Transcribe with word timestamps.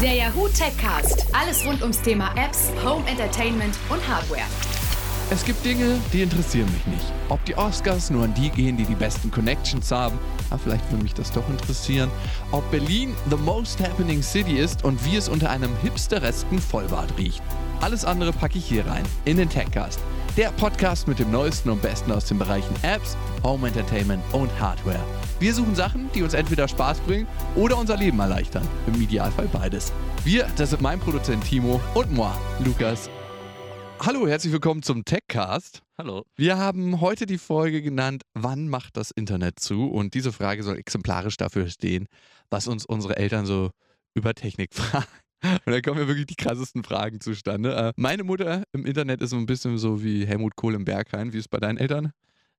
Der 0.00 0.14
Yahoo 0.14 0.48
Techcast. 0.48 1.26
Alles 1.34 1.62
rund 1.66 1.82
ums 1.82 2.00
Thema 2.00 2.30
Apps, 2.34 2.70
Home 2.82 3.06
Entertainment 3.06 3.76
und 3.90 4.00
Hardware. 4.08 4.46
Es 5.30 5.44
gibt 5.44 5.62
Dinge, 5.62 5.98
die 6.10 6.22
interessieren 6.22 6.72
mich 6.72 6.86
nicht. 6.86 7.12
Ob 7.28 7.44
die 7.44 7.54
Oscars 7.54 8.08
nur 8.08 8.24
an 8.24 8.32
die 8.32 8.48
gehen, 8.48 8.78
die 8.78 8.86
die 8.86 8.94
besten 8.94 9.30
Connections 9.30 9.92
haben, 9.92 10.18
aber 10.48 10.58
vielleicht 10.58 10.90
würde 10.90 11.02
mich 11.02 11.12
das 11.12 11.30
doch 11.30 11.46
interessieren. 11.50 12.10
Ob 12.50 12.68
Berlin 12.70 13.14
the 13.28 13.36
most 13.36 13.78
happening 13.78 14.22
city 14.22 14.56
ist 14.56 14.84
und 14.84 15.04
wie 15.04 15.16
es 15.16 15.28
unter 15.28 15.50
einem 15.50 15.76
hipsteresken 15.82 16.58
Vollbart 16.60 17.12
riecht. 17.18 17.42
Alles 17.82 18.06
andere 18.06 18.32
packe 18.32 18.56
ich 18.56 18.64
hier 18.64 18.86
rein, 18.86 19.04
in 19.26 19.36
den 19.36 19.50
Techcast. 19.50 20.00
Der 20.34 20.48
Podcast 20.52 21.08
mit 21.08 21.18
dem 21.18 21.30
Neuesten 21.30 21.68
und 21.68 21.82
Besten 21.82 22.10
aus 22.10 22.24
den 22.24 22.38
Bereichen 22.38 22.74
Apps, 22.80 23.18
Home 23.44 23.68
Entertainment 23.68 24.22
und 24.32 24.50
Hardware. 24.58 25.04
Wir 25.40 25.54
suchen 25.54 25.74
Sachen, 25.74 26.12
die 26.12 26.22
uns 26.22 26.34
entweder 26.34 26.68
Spaß 26.68 27.00
bringen 27.00 27.26
oder 27.56 27.78
unser 27.78 27.96
Leben 27.96 28.18
erleichtern. 28.18 28.68
Im 28.86 29.00
Idealfall 29.00 29.48
beides. 29.50 29.90
Wir, 30.22 30.46
das 30.56 30.68
sind 30.68 30.82
mein 30.82 31.00
Produzent 31.00 31.42
Timo 31.42 31.80
und 31.94 32.12
moi, 32.12 32.30
Lukas. 32.62 33.08
Hallo, 34.00 34.28
herzlich 34.28 34.52
willkommen 34.52 34.82
zum 34.82 35.06
Techcast. 35.06 35.80
Hallo. 35.96 36.26
Wir 36.36 36.58
haben 36.58 37.00
heute 37.00 37.24
die 37.24 37.38
Folge 37.38 37.80
genannt, 37.80 38.24
wann 38.34 38.68
macht 38.68 38.98
das 38.98 39.12
Internet 39.12 39.60
zu? 39.60 39.86
Und 39.86 40.12
diese 40.12 40.30
Frage 40.30 40.62
soll 40.62 40.76
exemplarisch 40.76 41.38
dafür 41.38 41.70
stehen, 41.70 42.06
was 42.50 42.68
uns 42.68 42.84
unsere 42.84 43.16
Eltern 43.16 43.46
so 43.46 43.70
über 44.12 44.34
Technik 44.34 44.74
fragen. 44.74 45.06
Und 45.42 45.72
da 45.72 45.80
kommen 45.80 46.00
ja 46.00 46.06
wirklich 46.06 46.26
die 46.26 46.36
krassesten 46.36 46.84
Fragen 46.84 47.18
zustande. 47.22 47.74
Äh, 47.74 47.92
meine 47.96 48.24
Mutter 48.24 48.64
im 48.72 48.84
Internet 48.84 49.22
ist 49.22 49.30
so 49.30 49.36
ein 49.36 49.46
bisschen 49.46 49.78
so 49.78 50.02
wie 50.04 50.26
Helmut 50.26 50.54
Kohl 50.54 50.74
im 50.74 50.84
Berghain. 50.84 51.32
Wie 51.32 51.38
ist 51.38 51.44
es 51.44 51.48
bei 51.48 51.60
deinen 51.60 51.78
Eltern? 51.78 52.12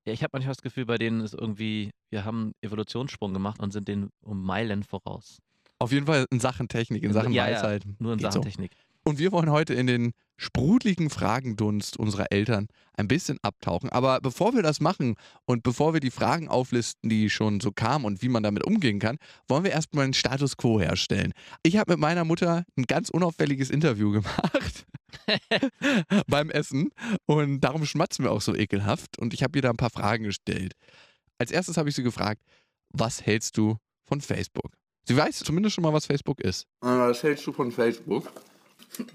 Ja, 0.05 0.13
ich 0.13 0.23
habe 0.23 0.31
manchmal 0.33 0.55
das 0.55 0.61
Gefühl, 0.63 0.85
bei 0.85 0.97
denen 0.97 1.21
ist 1.21 1.33
irgendwie, 1.33 1.91
wir 2.09 2.25
haben 2.25 2.41
einen 2.41 2.53
Evolutionssprung 2.61 3.33
gemacht 3.33 3.59
und 3.59 3.71
sind 3.71 3.87
denen 3.87 4.09
um 4.21 4.43
Meilen 4.43 4.83
voraus. 4.83 5.37
Auf 5.79 5.91
jeden 5.91 6.05
Fall 6.05 6.25
in 6.31 6.39
Sachen 6.39 6.67
Technik, 6.67 7.03
in 7.03 7.13
Sachen 7.13 7.31
ja, 7.33 7.47
ja, 7.47 7.55
Weisheit. 7.55 7.85
nur 7.99 8.13
in 8.13 8.19
Geht 8.19 8.31
Sachen 8.31 8.43
so. 8.43 8.47
Technik. 8.47 8.71
Und 9.03 9.17
wir 9.17 9.31
wollen 9.31 9.49
heute 9.49 9.73
in 9.73 9.87
den 9.87 10.11
sprudeligen 10.37 11.09
Fragendunst 11.09 11.97
unserer 11.97 12.31
Eltern 12.31 12.67
ein 12.95 13.07
bisschen 13.07 13.37
abtauchen. 13.41 13.89
Aber 13.89 14.19
bevor 14.21 14.53
wir 14.53 14.61
das 14.61 14.79
machen 14.79 15.15
und 15.45 15.63
bevor 15.63 15.93
wir 15.93 15.99
die 15.99 16.11
Fragen 16.11 16.47
auflisten, 16.49 17.09
die 17.09 17.29
schon 17.29 17.59
so 17.59 17.71
kamen 17.71 18.05
und 18.05 18.21
wie 18.21 18.29
man 18.29 18.43
damit 18.43 18.65
umgehen 18.65 18.99
kann, 18.99 19.17
wollen 19.47 19.63
wir 19.63 19.71
erstmal 19.71 20.03
einen 20.03 20.13
Status 20.13 20.57
quo 20.57 20.79
herstellen. 20.79 21.33
Ich 21.63 21.77
habe 21.77 21.93
mit 21.93 21.99
meiner 21.99 22.25
Mutter 22.25 22.63
ein 22.75 22.83
ganz 22.83 23.09
unauffälliges 23.09 23.69
Interview 23.69 24.11
gemacht. 24.11 24.85
beim 26.27 26.49
Essen 26.49 26.91
und 27.25 27.61
darum 27.61 27.85
schmatzen 27.85 28.25
wir 28.25 28.31
auch 28.31 28.41
so 28.41 28.55
ekelhaft 28.55 29.17
und 29.19 29.33
ich 29.33 29.43
habe 29.43 29.57
ihr 29.57 29.61
da 29.61 29.69
ein 29.69 29.77
paar 29.77 29.89
Fragen 29.89 30.23
gestellt. 30.25 30.73
Als 31.37 31.51
erstes 31.51 31.77
habe 31.77 31.89
ich 31.89 31.95
sie 31.95 32.03
gefragt, 32.03 32.41
was 32.89 33.25
hältst 33.25 33.57
du 33.57 33.77
von 34.05 34.21
Facebook? 34.21 34.71
Sie 35.05 35.17
weiß 35.17 35.39
zumindest 35.39 35.75
schon 35.75 35.83
mal, 35.83 35.93
was 35.93 36.05
Facebook 36.05 36.39
ist. 36.41 36.67
Was 36.81 37.23
hältst 37.23 37.47
du 37.47 37.51
von 37.51 37.71
Facebook? 37.71 38.31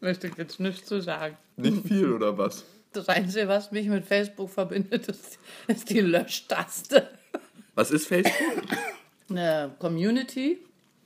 Möchte 0.00 0.26
ich 0.28 0.36
jetzt 0.36 0.60
nichts 0.60 0.86
zu 0.86 1.00
sagen. 1.00 1.36
Nicht 1.56 1.86
viel 1.86 2.12
oder 2.12 2.36
was? 2.36 2.64
Das 2.92 3.08
Einzige, 3.08 3.48
was 3.48 3.72
mich 3.72 3.88
mit 3.88 4.04
Facebook 4.06 4.50
verbindet, 4.50 5.08
ist, 5.08 5.38
ist 5.66 5.90
die 5.90 6.00
Löschtaste. 6.00 7.10
Was 7.74 7.90
ist 7.90 8.06
Facebook? 8.06 8.68
Eine 9.28 9.74
Community, 9.78 10.58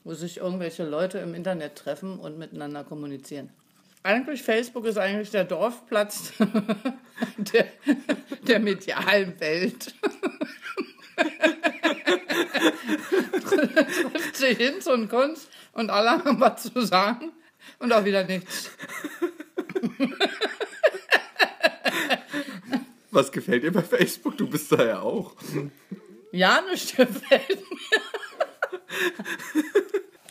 wo 0.05 0.15
sich 0.15 0.39
irgendwelche 0.39 0.85
Leute 0.85 1.19
im 1.19 1.35
Internet 1.35 1.77
treffen 1.77 2.19
und 2.19 2.39
miteinander 2.39 2.85
kommunizieren. 2.85 3.51
Eigentlich 4.03 4.43
Facebook 4.43 4.87
ist 4.87 4.97
eigentlich 4.97 5.31
der 5.31 5.45
Dorfplatz 5.45 6.33
der, 7.37 7.67
der 8.47 8.59
medialen 8.61 9.39
Welt. 9.41 9.95
Trifft 13.43 14.37
sich 14.37 14.57
Hinz 14.57 14.87
und 14.87 15.11
Kunst 15.11 15.51
und 15.73 15.91
alle 15.91 16.11
haben 16.11 16.41
was 16.41 16.63
zu 16.63 16.81
sagen 16.81 17.33
und 17.79 17.93
auch 17.93 18.05
wieder 18.05 18.25
nichts. 18.25 18.71
Was 23.11 23.31
gefällt 23.33 23.65
dir 23.65 23.73
bei 23.73 23.83
Facebook? 23.83 24.39
Du 24.39 24.49
bist 24.49 24.73
da 24.73 24.83
ja 24.85 25.01
auch. 25.01 25.35
Ja, 26.33 26.63
nichts 26.71 26.95
gefällt 26.95 27.49
mir. 27.49 28.01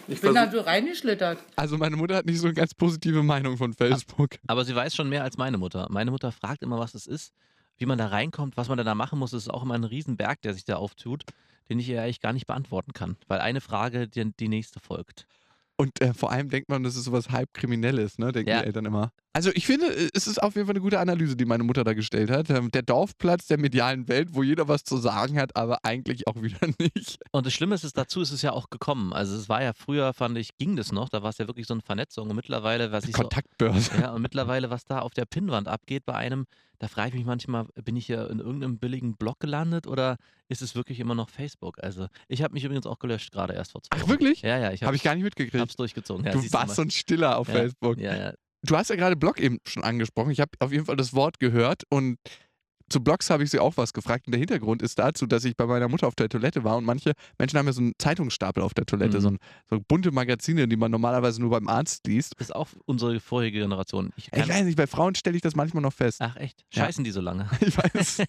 Ich 0.09 0.21
bin 0.21 0.33
da 0.33 0.49
so 0.49 0.61
reingeschlittert. 0.61 1.39
Also 1.55 1.77
meine 1.77 1.95
Mutter 1.95 2.15
hat 2.17 2.25
nicht 2.25 2.39
so 2.39 2.47
eine 2.47 2.53
ganz 2.53 2.73
positive 2.73 3.23
Meinung 3.23 3.57
von 3.57 3.73
Facebook. 3.73 4.31
Aber 4.47 4.65
sie 4.65 4.75
weiß 4.75 4.95
schon 4.95 5.09
mehr 5.09 5.23
als 5.23 5.37
meine 5.37 5.57
Mutter. 5.57 5.87
Meine 5.89 6.11
Mutter 6.11 6.31
fragt 6.31 6.63
immer, 6.63 6.79
was 6.79 6.95
es 6.95 7.07
ist, 7.07 7.33
wie 7.77 7.85
man 7.85 7.97
da 7.97 8.07
reinkommt, 8.07 8.57
was 8.57 8.67
man 8.69 8.77
da 8.77 8.95
machen 8.95 9.19
muss. 9.19 9.33
Es 9.33 9.43
ist 9.43 9.49
auch 9.49 9.63
immer 9.63 9.75
ein 9.75 9.83
Riesenberg, 9.83 10.41
der 10.41 10.53
sich 10.53 10.65
da 10.65 10.75
auftut, 10.77 11.23
den 11.69 11.79
ich 11.79 11.87
ihr 11.89 12.01
eigentlich 12.01 12.21
gar 12.21 12.33
nicht 12.33 12.47
beantworten 12.47 12.93
kann. 12.93 13.17
Weil 13.27 13.39
eine 13.41 13.61
Frage 13.61 14.07
die, 14.07 14.31
die 14.33 14.47
nächste 14.47 14.79
folgt. 14.79 15.27
Und 15.77 16.01
äh, 16.01 16.13
vor 16.13 16.31
allem 16.31 16.49
denkt 16.49 16.69
man, 16.69 16.83
das 16.83 16.95
ist 16.97 17.05
sowas 17.05 17.29
halb 17.29 17.53
Kriminelles, 17.53 18.17
ne? 18.17 18.31
Denken 18.33 18.49
Ja. 18.49 18.59
die 18.61 18.65
Eltern 18.67 18.85
immer. 18.85 19.13
Also 19.31 19.51
ich 19.53 19.67
finde, 19.67 19.85
äh, 19.95 20.09
es 20.13 20.25
ist 20.27 20.41
auf 20.41 20.55
jeden 20.55 20.65
Fall 20.65 20.73
eine 20.73 20.81
gute 20.81 20.99
Analyse, 20.99 21.35
die 21.37 21.45
meine 21.45 21.63
Mutter 21.63 21.83
da 21.83 21.93
gestellt 21.93 22.31
hat. 22.31 22.49
Ähm, 22.49 22.71
Der 22.71 22.81
Dorfplatz 22.81 23.45
der 23.45 23.59
medialen 23.59 24.07
Welt, 24.07 24.29
wo 24.33 24.41
jeder 24.41 24.67
was 24.67 24.83
zu 24.83 24.97
sagen 24.97 25.39
hat, 25.39 25.55
aber 25.55 25.85
eigentlich 25.85 26.27
auch 26.27 26.35
wieder 26.41 26.67
nicht. 26.79 27.19
Und 27.31 27.45
das 27.45 27.53
Schlimme 27.53 27.75
ist, 27.75 27.83
es 27.83 27.93
dazu 27.93 28.21
ist 28.21 28.31
es 28.31 28.41
ja 28.41 28.51
auch 28.53 28.69
gekommen. 28.71 29.13
Also 29.13 29.35
es 29.37 29.47
war 29.47 29.61
ja 29.61 29.73
früher, 29.73 30.13
fand 30.13 30.37
ich, 30.37 30.57
ging 30.57 30.75
das 30.75 30.91
noch. 30.91 31.09
Da 31.09 31.21
war 31.21 31.29
es 31.29 31.37
ja 31.37 31.47
wirklich 31.47 31.67
so 31.67 31.73
eine 31.75 31.81
Vernetzung. 31.81 32.29
Und 32.29 32.35
mittlerweile, 32.35 32.91
was 32.91 33.05
ich 33.05 33.15
so 33.15 33.21
Kontaktbörse. 33.21 33.91
Ja, 34.01 34.11
und 34.13 34.21
mittlerweile, 34.23 34.71
was 34.71 34.85
da 34.85 34.99
auf 34.99 35.13
der 35.13 35.25
Pinnwand 35.25 35.67
abgeht 35.67 36.05
bei 36.07 36.15
einem, 36.15 36.45
da 36.79 36.87
frage 36.87 37.09
ich 37.09 37.15
mich 37.15 37.25
manchmal, 37.25 37.65
bin 37.83 37.95
ich 37.97 38.07
hier 38.07 38.29
in 38.31 38.39
irgendeinem 38.39 38.79
billigen 38.79 39.15
Blog 39.15 39.39
gelandet 39.39 39.85
oder 39.85 40.17
ist 40.47 40.61
es 40.63 40.73
wirklich 40.75 40.99
immer 40.99 41.13
noch 41.13 41.29
Facebook? 41.29 41.83
Also, 41.83 42.07
ich 42.29 42.41
habe 42.41 42.53
mich 42.53 42.63
übrigens 42.63 42.87
auch 42.87 42.97
gelöscht, 42.99 43.31
gerade 43.31 43.53
erst 43.53 43.73
vor 43.73 43.83
zwei 43.83 43.95
Ach, 43.97 44.01
Wochen. 44.03 44.09
wirklich? 44.09 44.41
Ja, 44.41 44.57
ja, 44.57 44.71
ich 44.71 44.81
Habe 44.81 44.87
habe 44.87 44.95
ich 44.95 45.03
gar 45.03 45.13
nicht 45.13 45.23
mitgekriegt. 45.23 45.61
hab's 45.61 45.75
durchgezogen. 45.75 46.25
Ja, 46.25 46.31
du 46.31 46.51
warst 46.51 46.75
so 46.75 46.81
ein 46.81 46.89
Stiller 46.89 47.37
auf 47.37 47.47
Ja. 47.49 47.53
Facebook. 47.53 47.97
Ja, 47.99 48.15
ja. 48.15 48.33
Du 48.65 48.75
hast 48.75 48.89
ja 48.89 48.95
gerade 48.95 49.15
Blog 49.15 49.39
eben 49.39 49.59
schon 49.65 49.83
angesprochen. 49.83 50.31
Ich 50.31 50.39
habe 50.39 50.51
auf 50.59 50.71
jeden 50.71 50.85
Fall 50.85 50.97
das 50.97 51.13
Wort 51.13 51.39
gehört 51.39 51.83
und 51.89 52.17
zu 52.91 53.03
Blogs 53.03 53.29
habe 53.29 53.43
ich 53.43 53.51
sie 53.51 53.59
auch 53.59 53.77
was 53.77 53.93
gefragt. 53.93 54.25
Und 54.25 54.31
der 54.31 54.39
Hintergrund 54.39 54.81
ist 54.81 54.97
dazu, 54.97 55.27
dass 55.27 55.45
ich 55.45 55.55
bei 55.55 55.67
meiner 55.67 55.87
Mutter 55.87 56.07
auf 56.07 56.15
der 56.15 56.27
Toilette 56.27 56.63
war 56.63 56.75
und 56.75 56.85
manche 56.85 57.13
Menschen 57.37 57.59
haben 57.59 57.67
ja 57.67 57.71
so 57.73 57.81
einen 57.81 57.93
Zeitungsstapel 57.99 58.63
auf 58.63 58.73
der 58.73 58.87
Toilette, 58.87 59.17
Mhm. 59.17 59.21
so, 59.21 59.29
ein, 59.29 59.37
so 59.69 59.79
bunte 59.87 60.11
Magazine, 60.11 60.67
die 60.67 60.75
man 60.75 60.89
normalerweise 60.89 61.39
nur 61.39 61.51
beim 61.51 61.67
Arzt 61.67 62.07
liest. 62.07 62.33
Das 62.39 62.47
ist 62.49 62.55
auch 62.55 62.67
unsere 62.85 63.19
vorige 63.19 63.59
Generation. 63.59 64.09
Ich 64.17 64.31
Ich 64.33 64.49
weiß 64.49 64.63
nicht, 64.65 64.75
bei 64.75 64.87
Frauen 64.87 65.13
stelle 65.13 65.35
ich 65.35 65.43
das 65.43 65.55
manchmal 65.55 65.83
noch 65.83 65.93
fest. 65.93 66.17
ach 66.19 66.35
echt? 66.37 66.65
Ja. 66.73 66.85
Scheißen 66.85 67.03
die 67.03 67.11
so 67.11 67.21
lange? 67.21 67.47
Ich 67.61 67.77
weiß. 67.77 68.23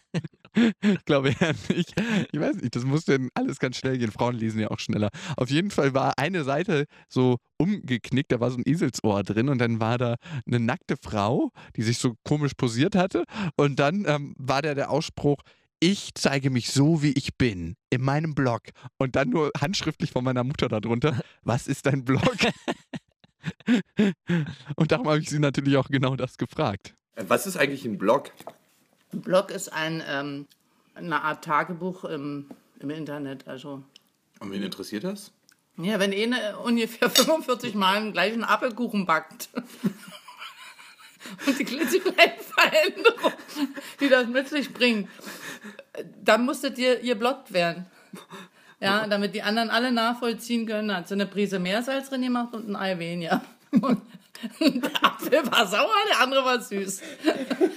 ich 0.83 1.05
glaube 1.07 1.31
eher 1.41 1.55
nicht. 1.71 1.95
Ich 2.31 2.39
weiß 2.39 2.57
nicht, 2.57 2.77
das 2.77 2.85
muss 2.85 3.07
denn 3.07 3.31
alles 3.33 3.61
ganz 3.61 3.79
schnell 3.79 3.97
gehen. 3.97 4.13
Frauen 4.13 4.35
lesen 4.37 4.61
ja 4.61 4.71
auch 4.71 4.79
schneller. 4.79 5.09
Auf 5.39 5.49
jeden 5.49 5.71
Fall 5.71 5.95
war 5.95 6.19
eine 6.19 6.45
Seite 6.45 6.85
so 7.09 7.39
umgeknickt, 7.61 8.33
da 8.33 8.41
war 8.41 8.51
so 8.51 8.57
ein 8.57 8.67
Eselsohr 8.67 9.23
drin 9.23 9.49
und 9.51 9.59
dann 9.59 9.81
war 9.81 9.99
da 9.99 10.17
eine 10.47 10.59
nackte 10.59 10.97
Frau, 11.01 11.51
die 11.77 11.83
sich 11.83 11.99
so 11.99 12.15
komisch 12.25 12.55
posiert 12.57 12.97
hatte. 12.97 13.25
Und 13.57 13.79
dann 13.79 14.05
ähm, 14.09 14.35
war 14.39 14.63
da 14.63 14.75
der 14.75 14.91
Ausspruch, 14.91 15.37
ich 15.79 16.15
zeige 16.15 16.51
mich 16.51 16.71
so, 16.71 17.03
wie 17.03 17.13
ich 17.13 17.37
bin, 17.37 17.77
in 17.91 18.03
meinem 18.03 18.35
Blog. 18.35 18.63
Und 18.99 19.17
dann 19.17 19.31
nur 19.31 19.51
handschriftlich 19.59 20.11
von 20.11 20.25
meiner 20.25 20.45
Mutter 20.45 20.69
darunter, 20.69 21.21
was 21.43 21.67
ist 21.67 21.87
dein 21.87 22.05
Blog? 22.05 22.37
und 24.77 24.93
darum 24.93 25.09
habe 25.09 25.19
ich 25.19 25.29
sie 25.29 25.39
natürlich 25.39 25.77
auch 25.77 25.89
genau 25.89 26.17
das 26.17 26.39
gefragt. 26.39 26.95
was 27.17 27.47
ist 27.47 27.57
eigentlich 27.57 27.85
ein 27.85 27.99
Blog? 27.99 28.31
Ein 29.13 29.21
Blog 29.21 29.51
ist 29.51 29.69
ein, 29.73 30.03
ähm, 30.07 30.47
eine 30.95 31.23
Art 31.23 31.45
Tagebuch 31.45 32.05
im, 32.05 32.47
im 32.79 32.91
Internet. 32.91 33.47
Also, 33.49 33.83
Und 34.39 34.51
wen 34.51 34.63
interessiert 34.63 35.05
das? 35.05 35.33
Ja, 35.85 35.99
wenn 35.99 36.13
eine 36.13 36.59
ungefähr 36.59 37.11
45 37.11 37.75
Mal 37.75 38.03
den 38.03 38.13
gleichen 38.13 38.45
Apfelkuchen 38.45 39.07
backt 39.07 39.49
und 41.47 41.59
die 41.59 41.65
klitzekleinen 41.65 42.41
Veränderungen, 42.41 43.35
die 44.01 44.09
das 44.09 44.27
mit 44.27 44.49
sich 44.49 44.73
bringen, 44.73 45.09
dann 46.23 46.45
musstet 46.45 46.79
ihr 46.79 47.01
geblockt 47.01 47.53
werden. 47.53 47.87
Ja, 48.81 49.07
damit 49.07 49.35
die 49.35 49.43
anderen 49.43 49.69
alle 49.69 49.93
nachvollziehen 49.93 50.67
können, 50.67 50.95
hat 50.95 51.09
sie 51.09 51.15
eine 51.15 51.27
Prise 51.27 51.59
Meersalz 51.59 52.09
drin 52.09 52.23
gemacht 52.23 52.55
und 52.55 52.69
ein 52.69 52.77
Ei 52.77 52.99
weniger. 52.99 53.43
Und 53.73 54.01
der 54.61 55.05
Apfel 55.05 55.51
war 55.51 55.67
sauer, 55.67 55.91
der 56.09 56.21
andere 56.21 56.45
war 56.45 56.61
süß. 56.61 57.03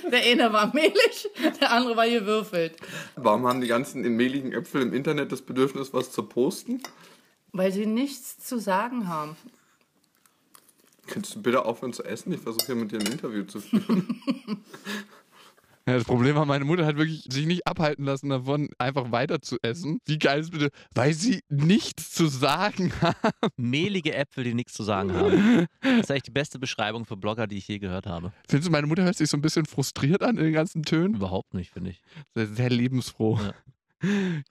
Der 0.09 0.21
eine 0.23 0.53
war 0.53 0.73
mehlig, 0.73 1.29
der 1.59 1.71
andere 1.71 1.97
war 1.97 2.07
gewürfelt. 2.07 2.77
Warum 3.15 3.45
haben 3.47 3.59
die 3.59 3.67
ganzen 3.67 4.01
mehligen 4.15 4.53
Äpfel 4.53 4.81
im 4.81 4.93
Internet 4.93 5.31
das 5.31 5.41
Bedürfnis, 5.41 5.93
was 5.93 6.11
zu 6.11 6.23
posten? 6.23 6.81
Weil 7.53 7.71
sie 7.71 7.85
nichts 7.85 8.37
zu 8.39 8.59
sagen 8.59 9.07
haben. 9.07 9.37
Könntest 11.07 11.35
du 11.35 11.41
bitte 11.41 11.65
aufhören 11.65 11.93
zu 11.93 12.03
essen? 12.03 12.33
Ich 12.33 12.41
versuche 12.41 12.65
hier 12.65 12.75
mit 12.75 12.91
dir 12.91 12.99
ein 12.99 13.11
Interview 13.11 13.43
zu 13.43 13.59
führen. 13.61 14.23
Ja, 15.85 15.95
das 15.95 16.05
Problem 16.05 16.37
war, 16.37 16.45
meine 16.45 16.63
Mutter 16.63 16.85
hat 16.85 16.95
wirklich 16.95 17.25
sich 17.29 17.45
nicht 17.45 17.67
abhalten 17.67 18.05
lassen 18.05 18.29
davon, 18.29 18.69
einfach 18.77 19.11
weiter 19.11 19.41
zu 19.41 19.57
essen. 19.61 19.99
Wie 20.05 20.17
geil 20.17 20.39
ist 20.39 20.51
bitte, 20.51 20.69
weil 20.95 21.13
sie 21.13 21.41
nichts 21.49 22.11
zu 22.11 22.27
sagen 22.27 22.93
haben. 23.01 23.49
Mehlige 23.57 24.15
Äpfel, 24.15 24.45
die 24.45 24.53
nichts 24.53 24.73
zu 24.75 24.83
sagen 24.83 25.11
haben. 25.11 25.67
Das 25.81 25.99
ist 25.99 26.11
eigentlich 26.11 26.23
die 26.23 26.31
beste 26.31 26.57
Beschreibung 26.57 27.05
für 27.05 27.17
Blogger, 27.17 27.47
die 27.47 27.57
ich 27.57 27.67
je 27.67 27.79
gehört 27.79 28.07
habe. 28.07 28.31
Findest 28.47 28.69
du, 28.69 28.71
meine 28.71 28.87
Mutter 28.87 29.03
hört 29.03 29.17
sich 29.17 29.29
so 29.29 29.35
ein 29.35 29.41
bisschen 29.41 29.65
frustriert 29.65 30.23
an 30.23 30.37
in 30.37 30.45
den 30.45 30.53
ganzen 30.53 30.83
Tönen? 30.83 31.15
Überhaupt 31.15 31.53
nicht, 31.53 31.71
finde 31.71 31.89
ich. 31.89 32.01
Sehr, 32.33 32.47
sehr 32.47 32.69
lebensfroh. 32.69 33.37
Ja. 33.41 33.53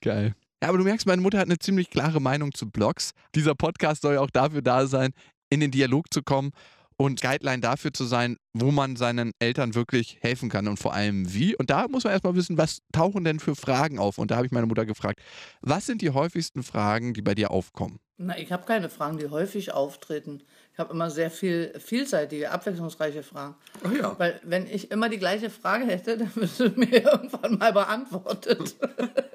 Geil. 0.01 0.35
Ja, 0.63 0.69
aber 0.69 0.77
du 0.77 0.85
merkst, 0.85 1.05
meine 1.05 1.21
Mutter 1.21 1.39
hat 1.39 1.47
eine 1.47 1.59
ziemlich 1.59 1.89
klare 1.89 2.21
Meinung 2.21 2.53
zu 2.53 2.69
Blogs. 2.69 3.11
Dieser 3.35 3.53
Podcast 3.53 4.01
soll 4.01 4.13
ja 4.13 4.21
auch 4.21 4.29
dafür 4.29 4.61
da 4.61 4.87
sein, 4.87 5.11
in 5.49 5.59
den 5.59 5.71
Dialog 5.71 6.05
zu 6.13 6.23
kommen 6.23 6.51
und 6.95 7.19
Guideline 7.19 7.59
dafür 7.59 7.91
zu 7.91 8.05
sein, 8.05 8.37
wo 8.53 8.71
man 8.71 8.95
seinen 8.95 9.33
Eltern 9.39 9.75
wirklich 9.75 10.19
helfen 10.21 10.47
kann 10.47 10.69
und 10.69 10.77
vor 10.77 10.93
allem 10.93 11.33
wie. 11.33 11.53
Und 11.53 11.69
da 11.69 11.89
muss 11.89 12.05
man 12.05 12.13
erstmal 12.13 12.35
wissen, 12.35 12.57
was 12.57 12.79
tauchen 12.93 13.25
denn 13.25 13.41
für 13.41 13.57
Fragen 13.57 13.99
auf? 13.99 14.17
Und 14.17 14.31
da 14.31 14.37
habe 14.37 14.45
ich 14.45 14.53
meine 14.53 14.65
Mutter 14.65 14.85
gefragt, 14.85 15.19
was 15.59 15.85
sind 15.85 16.01
die 16.01 16.11
häufigsten 16.11 16.63
Fragen, 16.63 17.13
die 17.13 17.21
bei 17.21 17.35
dir 17.35 17.51
aufkommen? 17.51 17.99
Na, 18.15 18.37
ich 18.37 18.53
habe 18.53 18.65
keine 18.65 18.89
Fragen, 18.89 19.17
die 19.17 19.27
häufig 19.27 19.73
auftreten. 19.73 20.43
Ich 20.71 20.79
habe 20.79 20.93
immer 20.93 21.09
sehr 21.09 21.29
viel 21.29 21.73
vielseitige, 21.77 22.51
abwechslungsreiche 22.51 23.23
Fragen. 23.23 23.55
Ach 23.83 23.91
ja. 23.91 24.15
Weil 24.17 24.39
wenn 24.45 24.65
ich 24.67 24.91
immer 24.91 25.09
die 25.09 25.19
gleiche 25.19 25.49
Frage 25.49 25.87
hätte, 25.87 26.17
dann 26.19 26.31
müsste 26.35 26.69
mir 26.69 27.03
irgendwann 27.03 27.57
mal 27.57 27.73
beantwortet. 27.73 28.77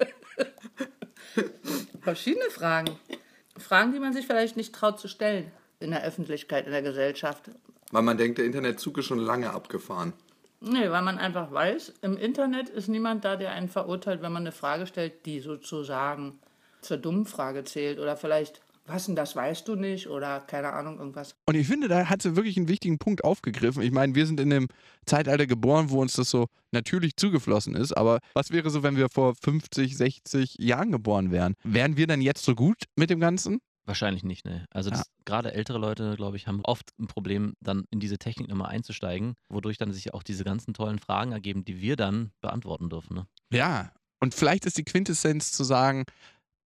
Verschiedene 2.09 2.49
Fragen. 2.49 2.97
Fragen, 3.55 3.93
die 3.93 3.99
man 3.99 4.13
sich 4.13 4.25
vielleicht 4.25 4.57
nicht 4.57 4.73
traut 4.73 4.99
zu 4.99 5.07
stellen 5.07 5.51
in 5.79 5.91
der 5.91 6.03
Öffentlichkeit, 6.03 6.65
in 6.65 6.71
der 6.71 6.81
Gesellschaft. 6.81 7.51
Weil 7.91 8.01
man 8.01 8.17
denkt, 8.17 8.39
der 8.39 8.45
Internetzug 8.45 8.97
ist 8.97 9.05
schon 9.05 9.19
lange 9.19 9.51
abgefahren. 9.51 10.13
Nee, 10.59 10.89
weil 10.89 11.03
man 11.03 11.19
einfach 11.19 11.51
weiß, 11.51 11.93
im 12.01 12.17
Internet 12.17 12.67
ist 12.69 12.87
niemand 12.87 13.25
da, 13.25 13.35
der 13.35 13.51
einen 13.51 13.69
verurteilt, 13.69 14.23
wenn 14.23 14.31
man 14.31 14.41
eine 14.41 14.51
Frage 14.51 14.87
stellt, 14.87 15.23
die 15.27 15.39
sozusagen 15.39 16.39
zur 16.81 16.97
dummen 16.97 17.27
Frage 17.27 17.63
zählt. 17.63 17.99
Oder 17.99 18.17
vielleicht, 18.17 18.59
was 18.89 19.05
denn 19.05 19.15
das 19.15 19.35
weißt 19.35 19.67
du 19.67 19.75
nicht? 19.75 20.07
Oder 20.07 20.41
keine 20.41 20.73
Ahnung, 20.73 20.97
irgendwas. 20.99 21.35
Und 21.47 21.55
ich 21.55 21.67
finde, 21.67 21.87
da 21.87 22.09
hat 22.09 22.21
sie 22.21 22.35
wirklich 22.35 22.57
einen 22.57 22.67
wichtigen 22.67 22.97
Punkt 22.97 23.23
aufgegriffen. 23.23 23.81
Ich 23.83 23.91
meine, 23.91 24.15
wir 24.15 24.25
sind 24.25 24.39
in 24.39 24.49
dem 24.49 24.67
Zeitalter 25.05 25.47
geboren, 25.47 25.89
wo 25.89 26.01
uns 26.01 26.13
das 26.13 26.29
so 26.29 26.47
natürlich 26.71 27.15
zugeflossen 27.15 27.75
ist. 27.75 27.93
Aber 27.93 28.19
was 28.33 28.51
wäre 28.51 28.69
so, 28.69 28.83
wenn 28.83 28.97
wir 28.97 29.09
vor 29.09 29.35
50, 29.35 29.95
60 29.95 30.55
Jahren 30.59 30.91
geboren 30.91 31.31
wären? 31.31 31.53
Wären 31.63 31.97
wir 31.97 32.07
dann 32.07 32.21
jetzt 32.21 32.43
so 32.43 32.55
gut 32.55 32.83
mit 32.95 33.09
dem 33.09 33.19
Ganzen? 33.19 33.59
Wahrscheinlich 33.85 34.23
nicht, 34.23 34.45
ne? 34.45 34.65
Also 34.69 34.91
Ja. 34.91 35.01
gerade 35.25 35.53
ältere 35.53 35.79
Leute, 35.79 36.15
glaube 36.15 36.37
ich, 36.37 36.45
haben 36.45 36.61
oft 36.63 36.91
ein 36.99 37.07
Problem, 37.07 37.53
dann 37.59 37.85
in 37.89 37.99
diese 37.99 38.19
Technik 38.19 38.47
nochmal 38.47 38.69
einzusteigen, 38.69 39.33
wodurch 39.49 39.77
dann 39.77 39.91
sich 39.91 40.13
auch 40.13 40.21
diese 40.21 40.43
ganzen 40.43 40.75
tollen 40.75 40.99
Fragen 40.99 41.31
ergeben, 41.31 41.65
die 41.65 41.81
wir 41.81 41.95
dann 41.95 42.31
beantworten 42.41 42.89
dürfen. 42.89 43.15
Ne? 43.15 43.27
Ja. 43.51 43.91
Und 44.21 44.35
vielleicht 44.35 44.65
ist 44.65 44.77
die 44.77 44.83
Quintessenz 44.83 45.53
zu 45.53 45.63
sagen, 45.63 46.03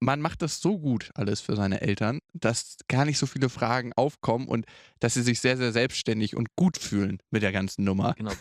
man 0.03 0.21
macht 0.21 0.41
das 0.41 0.59
so 0.59 0.77
gut 0.79 1.11
alles 1.15 1.41
für 1.41 1.55
seine 1.55 1.81
Eltern, 1.81 2.19
dass 2.33 2.77
gar 2.87 3.05
nicht 3.05 3.17
so 3.17 3.25
viele 3.25 3.49
Fragen 3.49 3.93
aufkommen 3.95 4.47
und 4.47 4.65
dass 4.99 5.13
sie 5.13 5.21
sich 5.21 5.39
sehr, 5.39 5.57
sehr 5.57 5.71
selbstständig 5.71 6.35
und 6.35 6.49
gut 6.55 6.77
fühlen 6.77 7.19
mit 7.31 7.41
der 7.41 7.51
ganzen 7.51 7.83
Nummer. 7.83 8.13
Genau. 8.17 8.31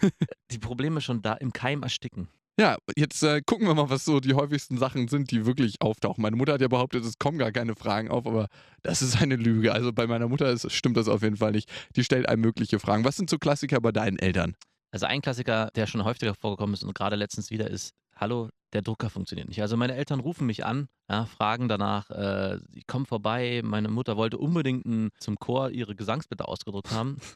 die 0.51 0.59
Probleme 0.59 1.01
schon 1.01 1.23
da 1.23 1.35
im 1.35 1.53
Keim 1.53 1.83
ersticken. 1.83 2.29
Ja, 2.61 2.77
jetzt 2.97 3.23
äh, 3.23 3.41
gucken 3.47 3.67
wir 3.67 3.75
mal, 3.75 3.89
was 3.89 4.05
so 4.05 4.21
die 4.21 4.35
häufigsten 4.35 4.77
Sachen 4.77 5.09
sind, 5.09 5.31
die 5.31 5.47
wirklich 5.47 5.77
auftauchen. 5.81 6.21
Meine 6.21 6.37
Mutter 6.37 6.53
hat 6.53 6.61
ja 6.61 6.69
behauptet, 6.69 7.03
es 7.05 7.19
kommen 7.19 7.39
gar 7.39 7.51
keine 7.51 7.75
Fragen 7.75 8.11
auf, 8.11 8.27
aber 8.27 8.49
das 8.83 9.01
ist 9.01 9.23
eine 9.23 9.37
Lüge. 9.37 9.73
Also 9.73 9.93
bei 9.93 10.07
meiner 10.07 10.29
Mutter 10.29 10.51
ist, 10.51 10.71
stimmt 10.71 10.99
das 10.99 11.09
auf 11.09 11.23
jeden 11.23 11.39
Fall 11.39 11.53
nicht. 11.53 11.71
Die 11.97 12.05
stellt 12.05 12.29
einem 12.29 12.43
mögliche 12.43 12.79
Fragen. 12.79 13.05
Was 13.05 13.17
sind 13.17 13.31
so 13.31 13.39
Klassiker 13.39 13.81
bei 13.81 13.91
deinen 13.91 14.19
Eltern? 14.19 14.55
Also 14.91 15.07
ein 15.07 15.23
Klassiker, 15.23 15.71
der 15.75 15.87
schon 15.87 16.05
häufiger 16.05 16.35
vorgekommen 16.35 16.75
ist 16.75 16.85
und 16.85 16.95
gerade 16.95 17.17
letztens 17.17 17.51
wieder 17.51 17.71
ist, 17.71 17.95
hallo, 18.15 18.51
der 18.73 18.83
Drucker 18.83 19.11
funktioniert 19.11 19.49
nicht. 19.49 19.61
Also 19.63 19.77
meine 19.77 19.95
Eltern 19.95 20.21
rufen 20.21 20.47
mich 20.47 20.65
an, 20.65 20.89
ja, 21.11 21.27
fragen 21.27 21.69
danach, 21.69 22.11
äh, 22.11 22.59
ich 22.73 22.87
komme 22.87 23.05
vorbei, 23.07 23.61
meine 23.65 23.89
Mutter 23.89 24.17
wollte 24.17 24.39
unbedingt 24.39 24.87
ein, 24.87 25.11
zum 25.19 25.39
Chor 25.39 25.71
ihre 25.71 25.95
Gesangsbitte 25.95 26.49
ausgedruckt 26.49 26.91
haben. 26.91 27.19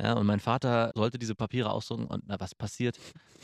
Ja, 0.00 0.12
und 0.12 0.26
mein 0.26 0.38
Vater 0.38 0.92
sollte 0.94 1.18
diese 1.18 1.34
Papiere 1.34 1.70
ausdrucken 1.72 2.04
und 2.06 2.22
na, 2.28 2.38
was 2.38 2.54
passiert? 2.54 2.96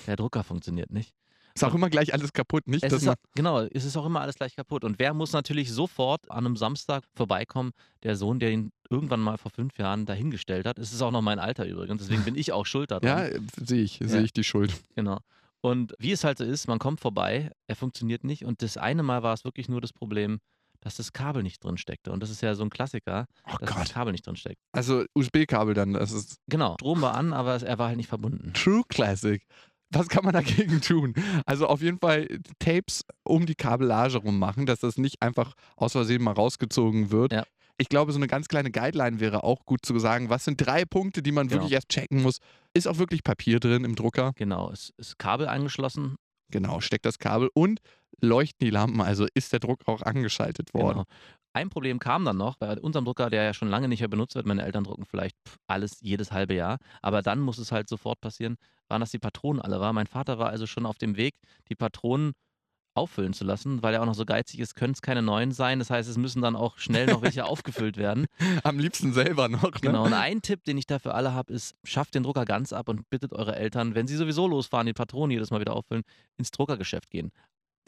Der 0.06 0.14
Drucker 0.14 0.44
funktioniert 0.44 0.88
nicht. 0.92 1.12
Ist 1.52 1.64
auch 1.64 1.74
immer 1.74 1.90
gleich 1.90 2.14
alles 2.14 2.32
kaputt, 2.32 2.68
nicht? 2.68 2.84
Es 2.84 3.08
auch- 3.08 3.16
genau, 3.34 3.62
es 3.62 3.84
ist 3.84 3.96
auch 3.96 4.06
immer 4.06 4.20
alles 4.20 4.36
gleich 4.36 4.54
kaputt. 4.54 4.84
Und 4.84 5.00
wer 5.00 5.14
muss 5.14 5.32
natürlich 5.32 5.72
sofort 5.72 6.30
an 6.30 6.46
einem 6.46 6.56
Samstag 6.56 7.02
vorbeikommen? 7.16 7.72
Der 8.04 8.14
Sohn, 8.14 8.38
der 8.38 8.52
ihn 8.52 8.70
irgendwann 8.88 9.18
mal 9.18 9.36
vor 9.36 9.50
fünf 9.50 9.76
Jahren 9.78 10.06
dahingestellt 10.06 10.64
hat. 10.64 10.78
Es 10.78 10.92
ist 10.92 11.02
auch 11.02 11.10
noch 11.10 11.22
mein 11.22 11.40
Alter 11.40 11.66
übrigens, 11.66 12.02
deswegen 12.02 12.22
bin 12.22 12.36
ich 12.36 12.52
auch 12.52 12.66
schuld 12.66 12.92
daran. 12.92 13.04
ja, 13.32 13.40
sehe 13.60 13.82
ich, 13.82 13.98
sehe 14.00 14.22
ich 14.22 14.32
die 14.32 14.44
Schuld. 14.44 14.74
Genau. 14.94 15.18
Und 15.64 15.94
wie 15.98 16.12
es 16.12 16.24
halt 16.24 16.36
so 16.36 16.44
ist, 16.44 16.68
man 16.68 16.78
kommt 16.78 17.00
vorbei, 17.00 17.50
er 17.66 17.74
funktioniert 17.76 18.22
nicht. 18.22 18.44
Und 18.44 18.60
das 18.60 18.76
eine 18.76 19.02
Mal 19.02 19.22
war 19.22 19.32
es 19.32 19.44
wirklich 19.44 19.66
nur 19.66 19.80
das 19.80 19.94
Problem, 19.94 20.40
dass 20.80 20.96
das 20.96 21.14
Kabel 21.14 21.42
nicht 21.42 21.64
drin 21.64 21.78
steckte. 21.78 22.12
Und 22.12 22.22
das 22.22 22.28
ist 22.28 22.42
ja 22.42 22.54
so 22.54 22.62
ein 22.64 22.68
Klassiker, 22.68 23.24
Oh 23.46 23.56
dass 23.60 23.70
das 23.70 23.78
Gott. 23.78 23.92
Kabel 23.94 24.12
nicht 24.12 24.26
drin 24.26 24.36
steckt. 24.36 24.60
Also 24.72 25.06
USB-Kabel 25.14 25.72
dann, 25.72 25.94
das 25.94 26.12
ist 26.12 26.36
Genau, 26.50 26.74
Strom 26.74 27.00
war 27.00 27.14
an, 27.14 27.32
aber 27.32 27.54
er 27.62 27.78
war 27.78 27.88
halt 27.88 27.96
nicht 27.96 28.10
verbunden. 28.10 28.52
True 28.52 28.82
Classic. 28.90 29.42
Was 29.90 30.08
kann 30.08 30.24
man 30.24 30.34
dagegen 30.34 30.82
tun? 30.82 31.14
Also 31.46 31.66
auf 31.66 31.80
jeden 31.80 31.98
Fall 31.98 32.28
Tapes 32.58 33.02
um 33.22 33.46
die 33.46 33.54
Kabellage 33.54 34.18
rum 34.18 34.38
machen, 34.38 34.66
dass 34.66 34.80
das 34.80 34.98
nicht 34.98 35.22
einfach 35.22 35.54
aus 35.76 35.92
Versehen 35.92 36.22
mal 36.22 36.32
rausgezogen 36.32 37.10
wird. 37.10 37.32
Ja. 37.32 37.44
Ich 37.76 37.88
glaube, 37.88 38.12
so 38.12 38.18
eine 38.18 38.28
ganz 38.28 38.46
kleine 38.48 38.70
Guideline 38.70 39.18
wäre 39.20 39.42
auch 39.44 39.64
gut 39.66 39.84
zu 39.84 39.98
sagen, 39.98 40.30
was 40.30 40.44
sind 40.44 40.64
drei 40.64 40.84
Punkte, 40.84 41.22
die 41.22 41.32
man 41.32 41.48
Genau. 41.48 41.60
wirklich 41.62 41.72
erst 41.72 41.88
checken 41.88 42.22
muss. 42.22 42.38
Ist 42.72 42.86
auch 42.86 42.98
wirklich 42.98 43.24
Papier 43.24 43.58
drin 43.58 43.84
im 43.84 43.96
Drucker? 43.96 44.32
Genau, 44.36 44.70
es 44.70 44.92
ist 44.96 45.18
Kabel 45.18 45.48
angeschlossen. 45.48 46.14
Genau, 46.50 46.80
steckt 46.80 47.04
das 47.04 47.18
Kabel 47.18 47.50
und 47.54 47.80
leuchten 48.20 48.64
die 48.64 48.70
Lampen, 48.70 49.00
also 49.00 49.26
ist 49.34 49.52
der 49.52 49.58
Druck 49.60 49.80
auch 49.88 50.02
angeschaltet 50.02 50.72
worden. 50.72 50.98
Genau. 50.98 51.04
Ein 51.52 51.68
Problem 51.70 51.98
kam 51.98 52.24
dann 52.24 52.36
noch 52.36 52.56
bei 52.56 52.78
unserem 52.80 53.04
Drucker, 53.04 53.30
der 53.30 53.42
ja 53.44 53.54
schon 53.54 53.68
lange 53.68 53.88
nicht 53.88 54.00
mehr 54.00 54.08
benutzt 54.08 54.34
wird. 54.34 54.46
Meine 54.46 54.62
Eltern 54.64 54.84
drucken 54.84 55.04
vielleicht 55.04 55.36
alles 55.68 55.98
jedes 56.00 56.32
halbe 56.32 56.54
Jahr. 56.54 56.78
Aber 57.00 57.22
dann 57.22 57.40
muss 57.40 57.58
es 57.58 57.70
halt 57.72 57.88
sofort 57.88 58.20
passieren, 58.20 58.56
waren, 58.88 59.00
dass 59.00 59.10
die 59.12 59.18
Patronen 59.20 59.62
alle 59.62 59.80
waren. 59.80 59.94
Mein 59.94 60.06
Vater 60.08 60.38
war 60.38 60.50
also 60.50 60.66
schon 60.66 60.84
auf 60.86 60.98
dem 60.98 61.16
Weg, 61.16 61.34
die 61.68 61.76
Patronen 61.76 62.32
auffüllen 62.94 63.32
zu 63.32 63.44
lassen, 63.44 63.82
weil 63.82 63.94
er 63.94 64.02
auch 64.02 64.06
noch 64.06 64.14
so 64.14 64.24
geizig 64.24 64.60
ist, 64.60 64.74
können 64.74 64.92
es 64.92 65.02
keine 65.02 65.22
neuen 65.22 65.52
sein. 65.52 65.78
Das 65.78 65.90
heißt, 65.90 66.08
es 66.08 66.16
müssen 66.16 66.42
dann 66.42 66.56
auch 66.56 66.78
schnell 66.78 67.06
noch 67.06 67.22
welche 67.22 67.44
aufgefüllt 67.46 67.96
werden. 67.96 68.26
Am 68.62 68.78
liebsten 68.78 69.12
selber 69.12 69.48
noch. 69.48 69.62
Ne? 69.62 69.80
Genau. 69.80 70.04
Und 70.04 70.12
ein 70.12 70.42
Tipp, 70.42 70.64
den 70.64 70.78
ich 70.78 70.86
dafür 70.86 71.14
alle 71.14 71.34
habe, 71.34 71.52
ist, 71.52 71.74
schafft 71.84 72.14
den 72.14 72.22
Drucker 72.22 72.44
ganz 72.44 72.72
ab 72.72 72.88
und 72.88 73.10
bittet 73.10 73.32
eure 73.32 73.56
Eltern, 73.56 73.94
wenn 73.94 74.06
sie 74.06 74.16
sowieso 74.16 74.46
losfahren, 74.46 74.86
die 74.86 74.92
Patronen 74.92 75.32
jedes 75.32 75.50
Mal 75.50 75.60
wieder 75.60 75.74
auffüllen, 75.74 76.04
ins 76.36 76.50
Druckergeschäft 76.50 77.10
gehen. 77.10 77.32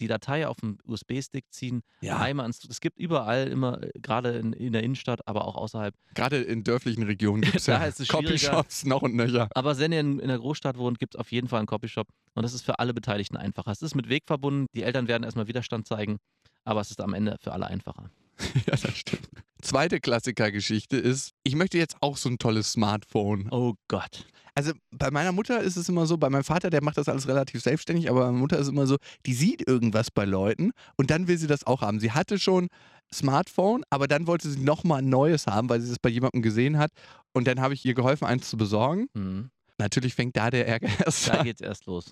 Die 0.00 0.08
Datei 0.08 0.46
auf 0.46 0.56
dem 0.58 0.78
USB-Stick 0.84 1.44
ziehen, 1.50 1.82
Ja. 2.00 2.18
einmal 2.18 2.46
ins, 2.46 2.62
es 2.68 2.80
gibt 2.80 2.98
überall 2.98 3.48
immer, 3.48 3.82
äh, 3.82 3.90
gerade 4.00 4.32
in, 4.38 4.52
in 4.52 4.72
der 4.72 4.82
Innenstadt, 4.82 5.26
aber 5.26 5.46
auch 5.46 5.56
außerhalb. 5.56 5.94
Gerade 6.14 6.36
in 6.42 6.64
dörflichen 6.64 7.02
Regionen 7.04 7.40
gibt 7.42 7.56
es 7.56 7.66
ja. 7.66 7.78
Copyshops 8.08 8.84
noch 8.84 9.02
und 9.02 9.14
nöcher. 9.14 9.48
Aber 9.54 9.78
wenn 9.78 9.92
ihr 9.92 10.00
in, 10.00 10.18
in 10.18 10.28
der 10.28 10.38
Großstadt 10.38 10.76
wohnt, 10.76 10.98
gibt 10.98 11.14
es 11.14 11.20
auf 11.20 11.32
jeden 11.32 11.48
Fall 11.48 11.58
einen 11.60 11.66
Copyshop 11.66 12.08
und 12.34 12.42
das 12.42 12.52
ist 12.52 12.62
für 12.62 12.78
alle 12.78 12.92
Beteiligten 12.94 13.36
einfacher. 13.36 13.70
Es 13.70 13.82
ist 13.82 13.94
mit 13.94 14.08
Weg 14.08 14.24
verbunden, 14.26 14.66
die 14.74 14.82
Eltern 14.82 15.08
werden 15.08 15.24
erstmal 15.24 15.48
Widerstand 15.48 15.86
zeigen, 15.86 16.18
aber 16.64 16.80
es 16.80 16.90
ist 16.90 17.00
am 17.00 17.14
Ende 17.14 17.36
für 17.40 17.52
alle 17.52 17.66
einfacher. 17.66 18.10
Ja, 18.66 18.76
das 18.76 18.96
stimmt. 18.96 19.28
Zweite 19.62 20.00
Klassikergeschichte 20.00 20.96
ist, 20.96 21.32
ich 21.42 21.56
möchte 21.56 21.78
jetzt 21.78 21.96
auch 22.00 22.16
so 22.16 22.28
ein 22.28 22.38
tolles 22.38 22.72
Smartphone. 22.72 23.48
Oh 23.50 23.74
Gott. 23.88 24.26
Also 24.54 24.72
bei 24.90 25.10
meiner 25.10 25.32
Mutter 25.32 25.60
ist 25.60 25.76
es 25.76 25.88
immer 25.88 26.06
so, 26.06 26.16
bei 26.16 26.30
meinem 26.30 26.44
Vater, 26.44 26.70
der 26.70 26.82
macht 26.82 26.96
das 26.98 27.08
alles 27.08 27.28
relativ 27.28 27.62
selbstständig, 27.62 28.08
aber 28.10 28.20
bei 28.20 28.26
meiner 28.26 28.38
Mutter 28.38 28.56
ist 28.58 28.66
es 28.66 28.72
immer 28.72 28.86
so, 28.86 28.96
die 29.26 29.34
sieht 29.34 29.66
irgendwas 29.66 30.10
bei 30.10 30.24
Leuten 30.24 30.72
und 30.96 31.10
dann 31.10 31.28
will 31.28 31.36
sie 31.36 31.46
das 31.46 31.66
auch 31.66 31.82
haben. 31.82 32.00
Sie 32.00 32.12
hatte 32.12 32.38
schon 32.38 32.68
Smartphone, 33.12 33.82
aber 33.90 34.08
dann 34.08 34.26
wollte 34.26 34.48
sie 34.50 34.58
nochmal 34.60 35.00
ein 35.02 35.08
neues 35.08 35.46
haben, 35.46 35.68
weil 35.68 35.80
sie 35.80 35.88
das 35.88 35.98
bei 35.98 36.08
jemandem 36.08 36.42
gesehen 36.42 36.78
hat 36.78 36.90
und 37.34 37.46
dann 37.46 37.60
habe 37.60 37.74
ich 37.74 37.84
ihr 37.84 37.94
geholfen, 37.94 38.26
eins 38.26 38.48
zu 38.48 38.56
besorgen. 38.56 39.08
Mhm. 39.14 39.50
Natürlich 39.78 40.14
fängt 40.14 40.36
da 40.36 40.48
der 40.50 40.66
Ärger 40.66 40.88
erst 41.04 41.28
Da 41.28 41.34
an. 41.34 41.44
geht's 41.44 41.60
erst 41.60 41.84
los. 41.86 42.06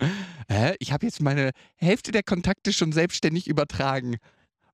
Hä? 0.50 0.74
Ich 0.80 0.92
habe 0.92 1.06
jetzt 1.06 1.20
meine 1.22 1.50
Hälfte 1.76 2.12
der 2.12 2.22
Kontakte 2.22 2.72
schon 2.74 2.92
selbstständig 2.92 3.46
übertragen. 3.46 4.16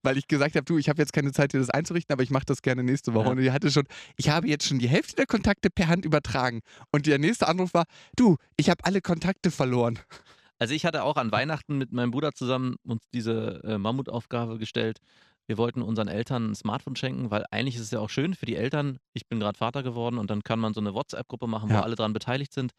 Weil 0.03 0.17
ich 0.17 0.29
gesagt 0.29 0.55
habe, 0.57 0.65
du, 0.65 0.79
ich 0.79 0.89
habe 0.89 1.01
jetzt 1.01 1.13
keine 1.13 1.33
Zeit, 1.33 1.53
dir 1.53 1.59
das 1.59 1.71
einzurichten, 1.71 2.13
aber 2.13 2.23
ich 2.23 2.31
mache 2.31 2.47
das 2.47 2.63
gerne 2.63 2.83
nächste 2.83 3.13
Woche. 3.15 3.27
Ja. 3.27 3.31
Und 3.33 3.37
die 3.39 3.51
hatte 3.53 3.71
schon, 3.71 3.85
ich 4.17 4.31
habe 4.31 4.49
jetzt 4.49 4.67
schon 4.67 4.79
die 4.79 4.89
Hälfte 4.89 5.17
der 5.17 5.27
Kontakte 5.27 5.69
per 5.71 5.89
Hand 5.89 6.05
übertragen. 6.05 6.61
Und 6.91 7.07
der 7.07 7.19
nächste 7.19 7.49
Anruf 7.49 7.75
war, 7.75 7.85
du, 8.17 8.37
ich 8.57 8.71
habe 8.71 8.85
alle 8.85 9.01
Kontakte 9.01 9.51
verloren. 9.51 9.99
Also 10.59 10.75
ich 10.75 10.85
hatte 10.85 11.05
auch 11.05 11.17
an 11.17 11.33
Weihnachten 11.33 11.79
mit 11.79 11.93
meinem 11.93 12.11
Bruder 12.11 12.33
zusammen 12.33 12.77
uns 12.87 13.09
diese 13.15 13.63
äh, 13.65 13.79
Mammutaufgabe 13.79 14.59
gestellt. 14.59 14.99
Wir 15.47 15.59
wollten 15.59 15.83
unseren 15.83 16.09
Eltern 16.09 16.51
ein 16.51 16.55
Smartphone 16.55 16.97
schenken, 16.97 17.31
weil 17.31 17.45
eigentlich 17.51 17.75
ist 17.77 17.83
es 17.83 17.91
ja 17.91 17.99
auch 17.99 18.11
schön 18.11 18.35
für 18.35 18.47
die 18.47 18.57
Eltern. 18.57 18.99
Ich 19.15 19.27
bin 19.27 19.41
gerade 19.41 19.59
Vater 19.59 19.83
geworden 19.83 20.19
und 20.19 20.31
dann 20.31 20.43
kann 20.43 20.61
man 20.61 20.75
so 20.75 20.81
eine 20.81 20.95
WhatsApp-Gruppe 20.95 21.47
machen, 21.47 21.71
Ja. 21.71 21.79
wo 21.79 21.83
alle 21.83 21.97
dran 21.97 22.13
beteiligt 22.13 22.53
sind. 22.53 22.73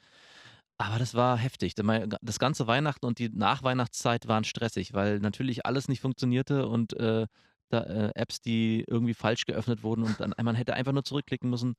Aber 0.82 0.98
das 0.98 1.14
war 1.14 1.38
heftig. 1.38 1.76
Das 1.76 2.40
ganze 2.40 2.66
Weihnachten 2.66 3.06
und 3.06 3.20
die 3.20 3.30
Nachweihnachtszeit 3.30 4.28
waren 4.28 4.44
stressig, 4.44 4.94
weil 4.94 5.20
natürlich 5.20 5.64
alles 5.66 5.88
nicht 5.88 6.02
funktionierte 6.02 6.68
und 6.68 6.94
äh, 6.94 7.28
da, 7.70 7.82
äh, 7.84 8.12
Apps, 8.16 8.42
die 8.42 8.84
irgendwie 8.88 9.14
falsch 9.14 9.46
geöffnet 9.46 9.84
wurden 9.84 10.04
und 10.04 10.20
dann 10.20 10.34
man 10.42 10.56
hätte 10.56 10.74
einfach 10.74 10.92
nur 10.92 11.04
zurückklicken 11.04 11.50
müssen, 11.52 11.76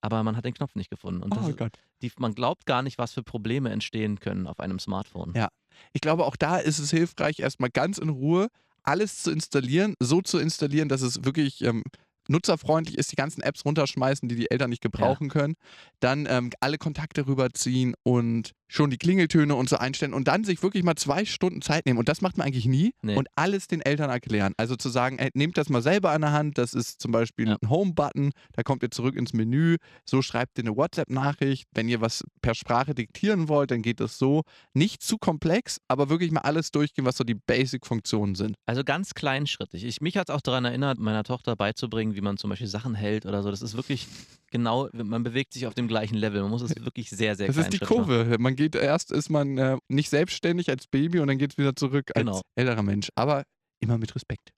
aber 0.00 0.22
man 0.22 0.36
hat 0.36 0.44
den 0.44 0.54
Knopf 0.54 0.76
nicht 0.76 0.90
gefunden. 0.90 1.24
Und 1.24 1.36
oh 1.36 1.52
Gott. 1.54 1.72
die, 2.02 2.12
man 2.18 2.34
glaubt 2.34 2.66
gar 2.66 2.82
nicht, 2.82 2.98
was 2.98 3.12
für 3.12 3.24
Probleme 3.24 3.70
entstehen 3.70 4.20
können 4.20 4.46
auf 4.46 4.60
einem 4.60 4.78
Smartphone. 4.78 5.32
Ja. 5.34 5.48
Ich 5.92 6.00
glaube, 6.00 6.24
auch 6.24 6.36
da 6.36 6.58
ist 6.58 6.78
es 6.78 6.90
hilfreich, 6.90 7.40
erstmal 7.40 7.70
ganz 7.70 7.98
in 7.98 8.10
Ruhe 8.10 8.48
alles 8.84 9.24
zu 9.24 9.32
installieren, 9.32 9.94
so 9.98 10.22
zu 10.22 10.38
installieren, 10.38 10.88
dass 10.88 11.02
es 11.02 11.24
wirklich 11.24 11.62
ähm, 11.62 11.82
nutzerfreundlich 12.28 12.98
ist, 12.98 13.12
die 13.12 13.16
ganzen 13.16 13.42
Apps 13.42 13.64
runterschmeißen, 13.64 14.28
die 14.28 14.36
die 14.36 14.50
Eltern 14.50 14.70
nicht 14.70 14.82
gebrauchen 14.82 15.28
können, 15.28 15.54
dann 16.00 16.26
ähm, 16.28 16.50
alle 16.60 16.78
Kontakte 16.78 17.26
rüberziehen 17.26 17.94
und 18.02 18.52
schon 18.68 18.90
die 18.90 18.98
Klingeltöne 18.98 19.54
und 19.54 19.68
so 19.68 19.76
einstellen 19.76 20.12
und 20.14 20.26
dann 20.28 20.44
sich 20.44 20.62
wirklich 20.62 20.82
mal 20.82 20.96
zwei 20.96 21.24
Stunden 21.24 21.62
Zeit 21.62 21.86
nehmen. 21.86 21.98
Und 21.98 22.08
das 22.08 22.20
macht 22.20 22.36
man 22.36 22.46
eigentlich 22.46 22.66
nie 22.66 22.92
Nee. 23.02 23.16
und 23.16 23.28
alles 23.36 23.68
den 23.68 23.80
Eltern 23.80 24.10
erklären. 24.10 24.52
Also 24.56 24.76
zu 24.76 24.88
sagen, 24.88 25.18
ey, 25.18 25.30
nehmt 25.34 25.56
das 25.56 25.68
mal 25.68 25.82
selber 25.82 26.10
an 26.10 26.22
der 26.22 26.32
Hand, 26.32 26.58
das 26.58 26.74
ist 26.74 27.00
zum 27.00 27.12
Beispiel 27.12 27.48
Ja. 27.48 27.56
ein 27.62 27.70
Home-Button, 27.70 28.32
da 28.52 28.62
kommt 28.62 28.82
ihr 28.82 28.90
zurück 28.90 29.14
ins 29.16 29.32
Menü, 29.32 29.76
so 30.04 30.20
schreibt 30.22 30.58
ihr 30.58 30.64
eine 30.64 30.76
WhatsApp-Nachricht. 30.76 31.66
Wenn 31.74 31.88
ihr 31.88 32.00
was 32.00 32.24
per 32.42 32.54
Sprache 32.54 32.94
diktieren 32.94 33.48
wollt, 33.48 33.70
dann 33.70 33.82
geht 33.82 34.00
das 34.00 34.18
so. 34.18 34.42
Nicht 34.74 35.02
zu 35.02 35.16
komplex, 35.18 35.78
aber 35.88 36.08
wirklich 36.08 36.30
mal 36.32 36.40
alles 36.40 36.70
durchgehen, 36.72 37.04
was 37.04 37.16
so 37.16 37.24
die 37.24 37.34
Basic-Funktionen 37.34 38.34
sind. 38.34 38.56
Also 38.66 38.82
ganz 38.84 39.14
kleinschrittig. 39.14 39.84
Ich, 39.84 40.00
mich 40.00 40.16
hat 40.16 40.28
es 40.28 40.34
auch 40.34 40.40
daran 40.40 40.64
erinnert, 40.64 40.98
meiner 40.98 41.24
Tochter 41.24 41.56
beizubringen, 41.56 42.14
wie 42.14 42.20
man 42.20 42.36
zum 42.36 42.50
Beispiel 42.50 42.66
Sachen 42.66 42.94
hält 42.94 43.26
oder 43.26 43.42
so. 43.42 43.50
Das 43.50 43.62
ist 43.62 43.76
wirklich 43.76 44.06
genau, 44.50 44.88
man 44.92 45.22
bewegt 45.22 45.52
sich 45.52 45.66
auf 45.66 45.74
dem 45.74 45.88
gleichen 45.88 46.16
Level. 46.16 46.40
Man 46.42 46.50
muss 46.50 46.62
es 46.62 46.74
wirklich 46.84 47.10
sehr, 47.10 47.36
sehr 47.36 47.46
Das 47.46 47.56
ist 47.56 47.72
die. 47.72 47.78
Kurve. 47.78 48.36
Man 48.38 48.55
geht 48.56 48.74
erst, 48.74 49.12
ist 49.12 49.30
man 49.30 49.56
äh, 49.58 49.76
nicht 49.88 50.10
selbstständig 50.10 50.68
als 50.70 50.86
Baby 50.86 51.20
und 51.20 51.28
dann 51.28 51.38
geht 51.38 51.52
es 51.52 51.58
wieder 51.58 51.76
zurück 51.76 52.10
als 52.14 52.24
Genau. 52.24 52.40
älterer 52.56 52.82
Mensch. 52.82 53.08
Aber 53.14 53.44
immer 53.80 53.98
mit 53.98 54.14
Respekt. 54.14 54.50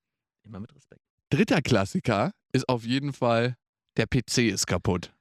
Immer 0.45 0.61
mit 0.61 0.75
Respekt. 0.75 1.03
Dritter 1.31 1.61
Klassiker 1.61 2.33
ist 2.53 2.69
auf 2.69 2.85
jeden 2.85 3.13
Fall, 3.13 3.57
der 3.97 4.07
PC 4.07 4.39
ist 4.49 4.67
kaputt. 4.67 5.13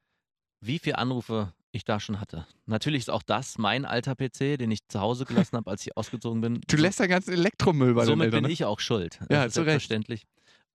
Wie 0.61 0.79
viele 0.79 0.97
Anrufe 0.97 1.53
ich 1.73 1.83
da 1.83 1.99
schon 1.99 2.19
hatte. 2.19 2.47
Natürlich 2.65 3.01
ist 3.01 3.09
auch 3.09 3.21
das 3.21 3.57
mein 3.57 3.85
alter 3.85 4.15
PC, 4.15 4.57
den 4.57 4.71
ich 4.71 4.79
zu 4.87 4.99
Hause 5.01 5.25
gelassen 5.25 5.55
habe, 5.57 5.69
als 5.69 5.85
ich 5.85 5.95
ausgezogen 5.97 6.41
bin. 6.41 6.61
Du 6.67 6.77
lässt 6.77 6.99
ja 6.99 7.07
ganzen 7.07 7.33
Elektromüll 7.33 7.93
bei 7.93 8.01
den 8.03 8.07
Somit 8.07 8.25
Eltern. 8.27 8.41
bin 8.43 8.47
ne? 8.47 8.53
ich 8.53 8.63
auch 8.65 8.79
schuld. 8.79 9.19
Ja, 9.29 9.43
ist 9.43 9.53
zu 9.53 9.61
Recht. 9.61 9.71
selbstverständlich. 9.71 10.23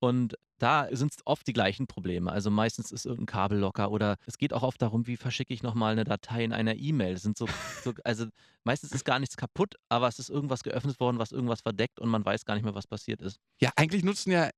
Und 0.03 0.37
da 0.59 0.89
sind 0.91 1.13
es 1.13 1.19
oft 1.27 1.47
die 1.47 1.53
gleichen 1.53 1.87
Probleme. 1.87 2.33
Also 2.33 2.51
meistens 2.51 2.91
ist 2.91 3.07
irgendein 3.07 3.27
Kabel 3.27 3.59
locker 3.59 3.93
oder 3.93 4.17
es 4.27 4.37
geht 4.37 4.53
auch 4.53 4.65
oft 4.65 4.83
darum, 4.83 5.07
wie 5.07 5.17
verschicke 5.17 5.55
ich 5.55 5.63
nochmal 5.63 5.93
eine 5.93 6.03
Datei 6.03 6.43
in 6.43 6.53
einer 6.53 6.75
E-Mail. 6.75 7.17
So, 7.19 7.33
so, 7.37 7.95
also 8.03 8.27
meistens 8.65 8.91
ist 8.91 9.05
gar 9.05 9.21
nichts 9.21 9.37
kaputt, 9.37 9.77
aber 9.89 10.09
es 10.09 10.19
ist 10.19 10.29
irgendwas 10.29 10.65
geöffnet 10.65 10.99
worden, 10.99 11.21
was 11.21 11.31
irgendwas 11.31 11.61
verdeckt 11.61 12.01
und 12.01 12.09
man 12.09 12.25
weiß 12.25 12.45
gar 12.45 12.55
nicht 12.55 12.65
mehr, 12.65 12.75
was 12.75 12.89
passiert 12.89 13.21
ist. 13.21 13.39
Ja, 13.61 13.71
eigentlich 13.77 14.03
nutzen 14.03 14.33
ja, 14.33 14.51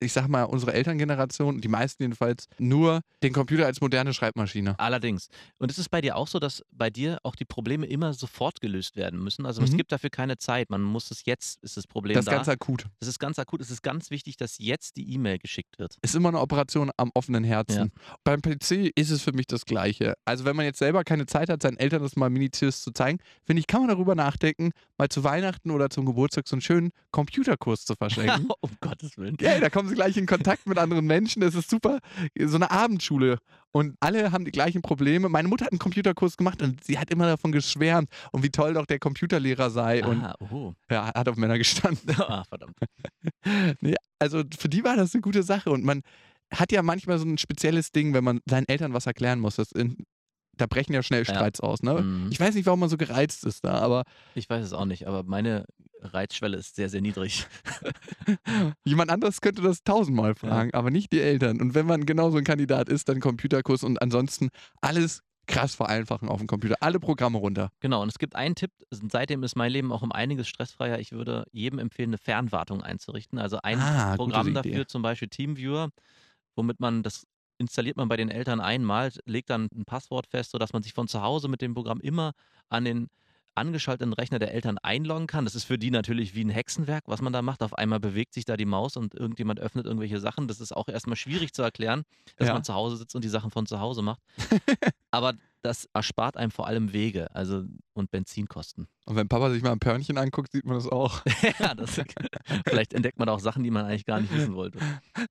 ich 0.00 0.12
sag 0.12 0.28
mal, 0.28 0.44
unsere 0.44 0.72
Elterngeneration, 0.74 1.60
die 1.60 1.68
meisten 1.68 2.02
jedenfalls, 2.02 2.48
nur 2.58 3.00
den 3.22 3.32
Computer 3.32 3.66
als 3.66 3.80
moderne 3.80 4.12
Schreibmaschine. 4.14 4.78
Allerdings. 4.78 5.28
Und 5.58 5.70
ist 5.70 5.78
es 5.78 5.88
bei 5.88 6.00
dir 6.00 6.16
auch 6.16 6.28
so, 6.28 6.38
dass 6.38 6.62
bei 6.70 6.90
dir 6.90 7.18
auch 7.22 7.34
die 7.34 7.44
Probleme 7.44 7.86
immer 7.86 8.12
sofort 8.12 8.60
gelöst 8.60 8.96
werden 8.96 9.22
müssen? 9.22 9.46
Also 9.46 9.62
es 9.62 9.70
Mhm. 9.72 9.76
gibt 9.78 9.92
dafür 9.92 10.10
keine 10.10 10.36
Zeit. 10.38 10.70
Man 10.70 10.82
muss 10.82 11.10
es 11.10 11.24
jetzt, 11.24 11.62
ist 11.62 11.76
das 11.76 11.86
Problem 11.86 12.14
Das 12.14 12.24
ist 12.24 12.28
da. 12.30 12.36
ganz 12.36 12.48
akut. 12.48 12.86
Das 13.00 13.08
ist 13.08 13.18
ganz 13.18 13.38
akut. 13.38 13.60
Es 13.60 13.70
ist 13.70 13.82
ganz 13.82 14.10
wichtig, 14.10 14.36
dass 14.36 14.58
jetzt 14.58 14.96
die 14.96 15.12
E-Mail 15.14 15.38
geschickt 15.38 15.78
wird. 15.78 15.96
Ist 16.02 16.14
immer 16.14 16.28
eine 16.28 16.40
Operation 16.40 16.90
am 16.96 17.10
offenen 17.14 17.44
Herzen. 17.44 17.90
Beim 18.24 18.40
PC 18.42 18.90
ist 18.94 19.10
es 19.10 19.22
für 19.22 19.32
mich 19.32 19.46
das 19.46 19.64
Gleiche. 19.64 20.14
Also 20.24 20.44
wenn 20.44 20.56
man 20.56 20.64
jetzt 20.66 20.78
selber 20.78 21.04
keine 21.04 21.26
Zeit 21.26 21.48
hat, 21.48 21.62
seinen 21.62 21.78
Eltern 21.78 22.02
das 22.02 22.16
mal 22.16 22.30
minutiös 22.30 22.82
zu 22.82 22.90
zeigen, 22.92 23.18
finde 23.44 23.60
ich, 23.60 23.66
kann 23.66 23.80
man 23.80 23.88
darüber 23.88 24.14
nachdenken, 24.14 24.72
mal 24.98 25.08
zu 25.08 25.24
Weihnachten 25.24 25.70
oder 25.70 25.88
zum 25.90 26.04
Geburtstag 26.06 26.46
so 26.48 26.56
einen 26.56 26.60
schönen 26.60 26.90
Computerkurs 27.12 27.84
zu 27.84 27.94
verschenken. 27.94 28.48
um 28.60 28.70
Gottes 28.80 29.16
Willen. 29.16 29.36
Ja, 29.40 29.58
da 29.58 29.70
kommen 29.86 29.88
sie 29.88 29.94
gleich 29.94 30.16
in 30.16 30.26
Kontakt 30.26 30.66
mit 30.66 30.78
anderen 30.78 31.06
Menschen. 31.06 31.40
Das 31.40 31.54
ist 31.54 31.70
super. 31.70 32.00
So 32.38 32.56
eine 32.56 32.70
Abendschule. 32.70 33.38
Und 33.72 33.94
alle 34.00 34.32
haben 34.32 34.44
die 34.44 34.50
gleichen 34.50 34.82
Probleme. 34.82 35.28
Meine 35.28 35.48
Mutter 35.48 35.66
hat 35.66 35.72
einen 35.72 35.78
Computerkurs 35.78 36.36
gemacht 36.36 36.62
und 36.62 36.82
sie 36.82 36.98
hat 36.98 37.10
immer 37.10 37.26
davon 37.26 37.52
geschwärmt 37.52 38.10
und 38.32 38.42
wie 38.42 38.50
toll 38.50 38.74
doch 38.74 38.86
der 38.86 38.98
Computerlehrer 38.98 39.70
sei. 39.70 40.04
Und 40.04 40.24
Ah, 40.24 40.34
oh. 40.50 40.72
ja, 40.90 41.12
hat 41.14 41.28
auf 41.28 41.36
Männer 41.36 41.58
gestanden. 41.58 42.10
ah, 42.20 42.44
verdammt. 42.48 42.76
nee, 43.80 43.94
also 44.18 44.42
für 44.58 44.68
die 44.68 44.82
war 44.82 44.96
das 44.96 45.14
eine 45.14 45.20
gute 45.20 45.42
Sache. 45.42 45.70
Und 45.70 45.84
man 45.84 46.00
hat 46.52 46.72
ja 46.72 46.82
manchmal 46.82 47.18
so 47.18 47.26
ein 47.26 47.38
spezielles 47.38 47.92
Ding, 47.92 48.14
wenn 48.14 48.24
man 48.24 48.40
seinen 48.46 48.66
Eltern 48.66 48.92
was 48.92 49.06
erklären 49.06 49.38
muss. 49.40 49.56
Das 49.56 49.72
da 50.56 50.66
brechen 50.66 50.92
ja 50.94 51.02
schnell 51.02 51.24
Ja. 51.26 51.34
Streits 51.34 51.60
aus. 51.60 51.82
Ne? 51.82 52.00
Mhm. 52.02 52.28
Ich 52.30 52.40
weiß 52.40 52.54
nicht, 52.54 52.66
warum 52.66 52.80
man 52.80 52.88
so 52.88 52.96
gereizt 52.96 53.44
ist 53.44 53.64
da, 53.64 53.74
aber 53.78 54.04
Ich 54.34 54.48
weiß 54.48 54.64
es 54.64 54.72
auch 54.72 54.84
nicht, 54.86 55.06
aber 55.06 55.22
meine 55.22 55.64
Reizschwelle 56.02 56.56
ist 56.56 56.76
sehr, 56.76 56.88
sehr 56.88 57.00
niedrig. 57.00 57.46
Jemand 58.84 59.10
anderes 59.10 59.40
könnte 59.40 59.62
das 59.62 59.82
tausendmal 59.82 60.34
fragen, 60.34 60.72
aber 60.74 60.90
nicht 60.90 61.12
die 61.12 61.20
Eltern. 61.20 61.60
Und 61.60 61.74
wenn 61.74 61.86
man 61.86 62.06
genau 62.06 62.30
so 62.30 62.38
ein 62.38 62.44
Kandidat 62.44 62.88
ist, 62.88 63.08
dann 63.08 63.20
Computerkurs 63.20 63.82
und 63.82 64.00
ansonsten 64.00 64.48
alles 64.80 65.22
krass 65.46 65.74
vereinfachen 65.76 66.28
auf 66.28 66.38
dem 66.38 66.48
Computer. 66.48 66.74
Alle 66.80 66.98
Programme 66.98 67.38
runter. 67.38 67.70
Genau, 67.80 68.02
und 68.02 68.08
es 68.08 68.18
gibt 68.18 68.34
einen 68.34 68.56
Tipp, 68.56 68.72
seitdem 68.90 69.42
ist 69.44 69.54
mein 69.56 69.70
Leben 69.70 69.92
auch 69.92 70.02
um 70.02 70.10
einiges 70.10 70.48
stressfreier. 70.48 70.98
Ich 70.98 71.12
würde 71.12 71.44
jedem 71.52 71.78
empfehlen, 71.78 72.10
eine 72.10 72.18
Fernwartung 72.18 72.82
einzurichten. 72.82 73.38
Also 73.38 73.58
ein 73.62 73.78
Ah, 73.80 74.16
Programm 74.16 74.52
dafür, 74.54 74.88
zum 74.88 75.02
Beispiel 75.02 75.28
Teamviewer, 75.28 75.90
womit 76.56 76.80
man 76.80 77.02
das 77.04 77.26
installiert 77.58 77.96
man 77.96 78.08
bei 78.08 78.16
den 78.16 78.28
Eltern 78.30 78.60
einmal, 78.60 79.12
legt 79.24 79.50
dann 79.50 79.68
ein 79.74 79.84
Passwort 79.84 80.26
fest, 80.26 80.50
sodass 80.50 80.72
man 80.72 80.82
sich 80.82 80.92
von 80.92 81.08
zu 81.08 81.22
Hause 81.22 81.48
mit 81.48 81.60
dem 81.62 81.74
Programm 81.74 82.00
immer 82.00 82.32
an 82.68 82.84
den 82.84 83.08
angeschalteten 83.54 84.12
Rechner 84.12 84.38
der 84.38 84.52
Eltern 84.52 84.76
einloggen 84.78 85.26
kann. 85.26 85.44
Das 85.46 85.54
ist 85.54 85.64
für 85.64 85.78
die 85.78 85.90
natürlich 85.90 86.34
wie 86.34 86.44
ein 86.44 86.50
Hexenwerk, 86.50 87.04
was 87.06 87.22
man 87.22 87.32
da 87.32 87.40
macht. 87.40 87.62
Auf 87.62 87.72
einmal 87.72 88.00
bewegt 88.00 88.34
sich 88.34 88.44
da 88.44 88.56
die 88.56 88.66
Maus 88.66 88.98
und 88.98 89.14
irgendjemand 89.14 89.60
öffnet 89.60 89.86
irgendwelche 89.86 90.20
Sachen. 90.20 90.46
Das 90.46 90.60
ist 90.60 90.76
auch 90.76 90.88
erstmal 90.88 91.16
schwierig 91.16 91.54
zu 91.54 91.62
erklären, 91.62 92.02
dass 92.36 92.48
Ja. 92.48 92.52
man 92.52 92.64
zu 92.64 92.74
Hause 92.74 92.96
sitzt 92.98 93.14
und 93.14 93.24
die 93.24 93.30
Sachen 93.30 93.50
von 93.50 93.64
zu 93.64 93.80
Hause 93.80 94.02
macht. 94.02 94.20
Aber 95.10 95.32
das 95.66 95.88
erspart 95.92 96.36
einem 96.36 96.50
vor 96.50 96.66
allem 96.66 96.92
Wege 96.92 97.34
also 97.34 97.64
und 97.92 98.10
Benzinkosten. 98.10 98.86
Und 99.04 99.16
wenn 99.16 99.28
Papa 99.28 99.50
sich 99.50 99.62
mal 99.62 99.72
ein 99.72 99.80
Pörnchen 99.80 100.16
anguckt, 100.16 100.52
sieht 100.52 100.64
man 100.64 100.76
das 100.76 100.86
auch. 100.88 101.22
ja, 101.58 101.74
das, 101.74 102.00
vielleicht 102.66 102.94
entdeckt 102.94 103.18
man 103.18 103.28
auch 103.28 103.40
Sachen, 103.40 103.64
die 103.64 103.70
man 103.70 103.84
eigentlich 103.84 104.06
gar 104.06 104.20
nicht 104.20 104.32
wissen 104.32 104.54
wollte. 104.54 104.78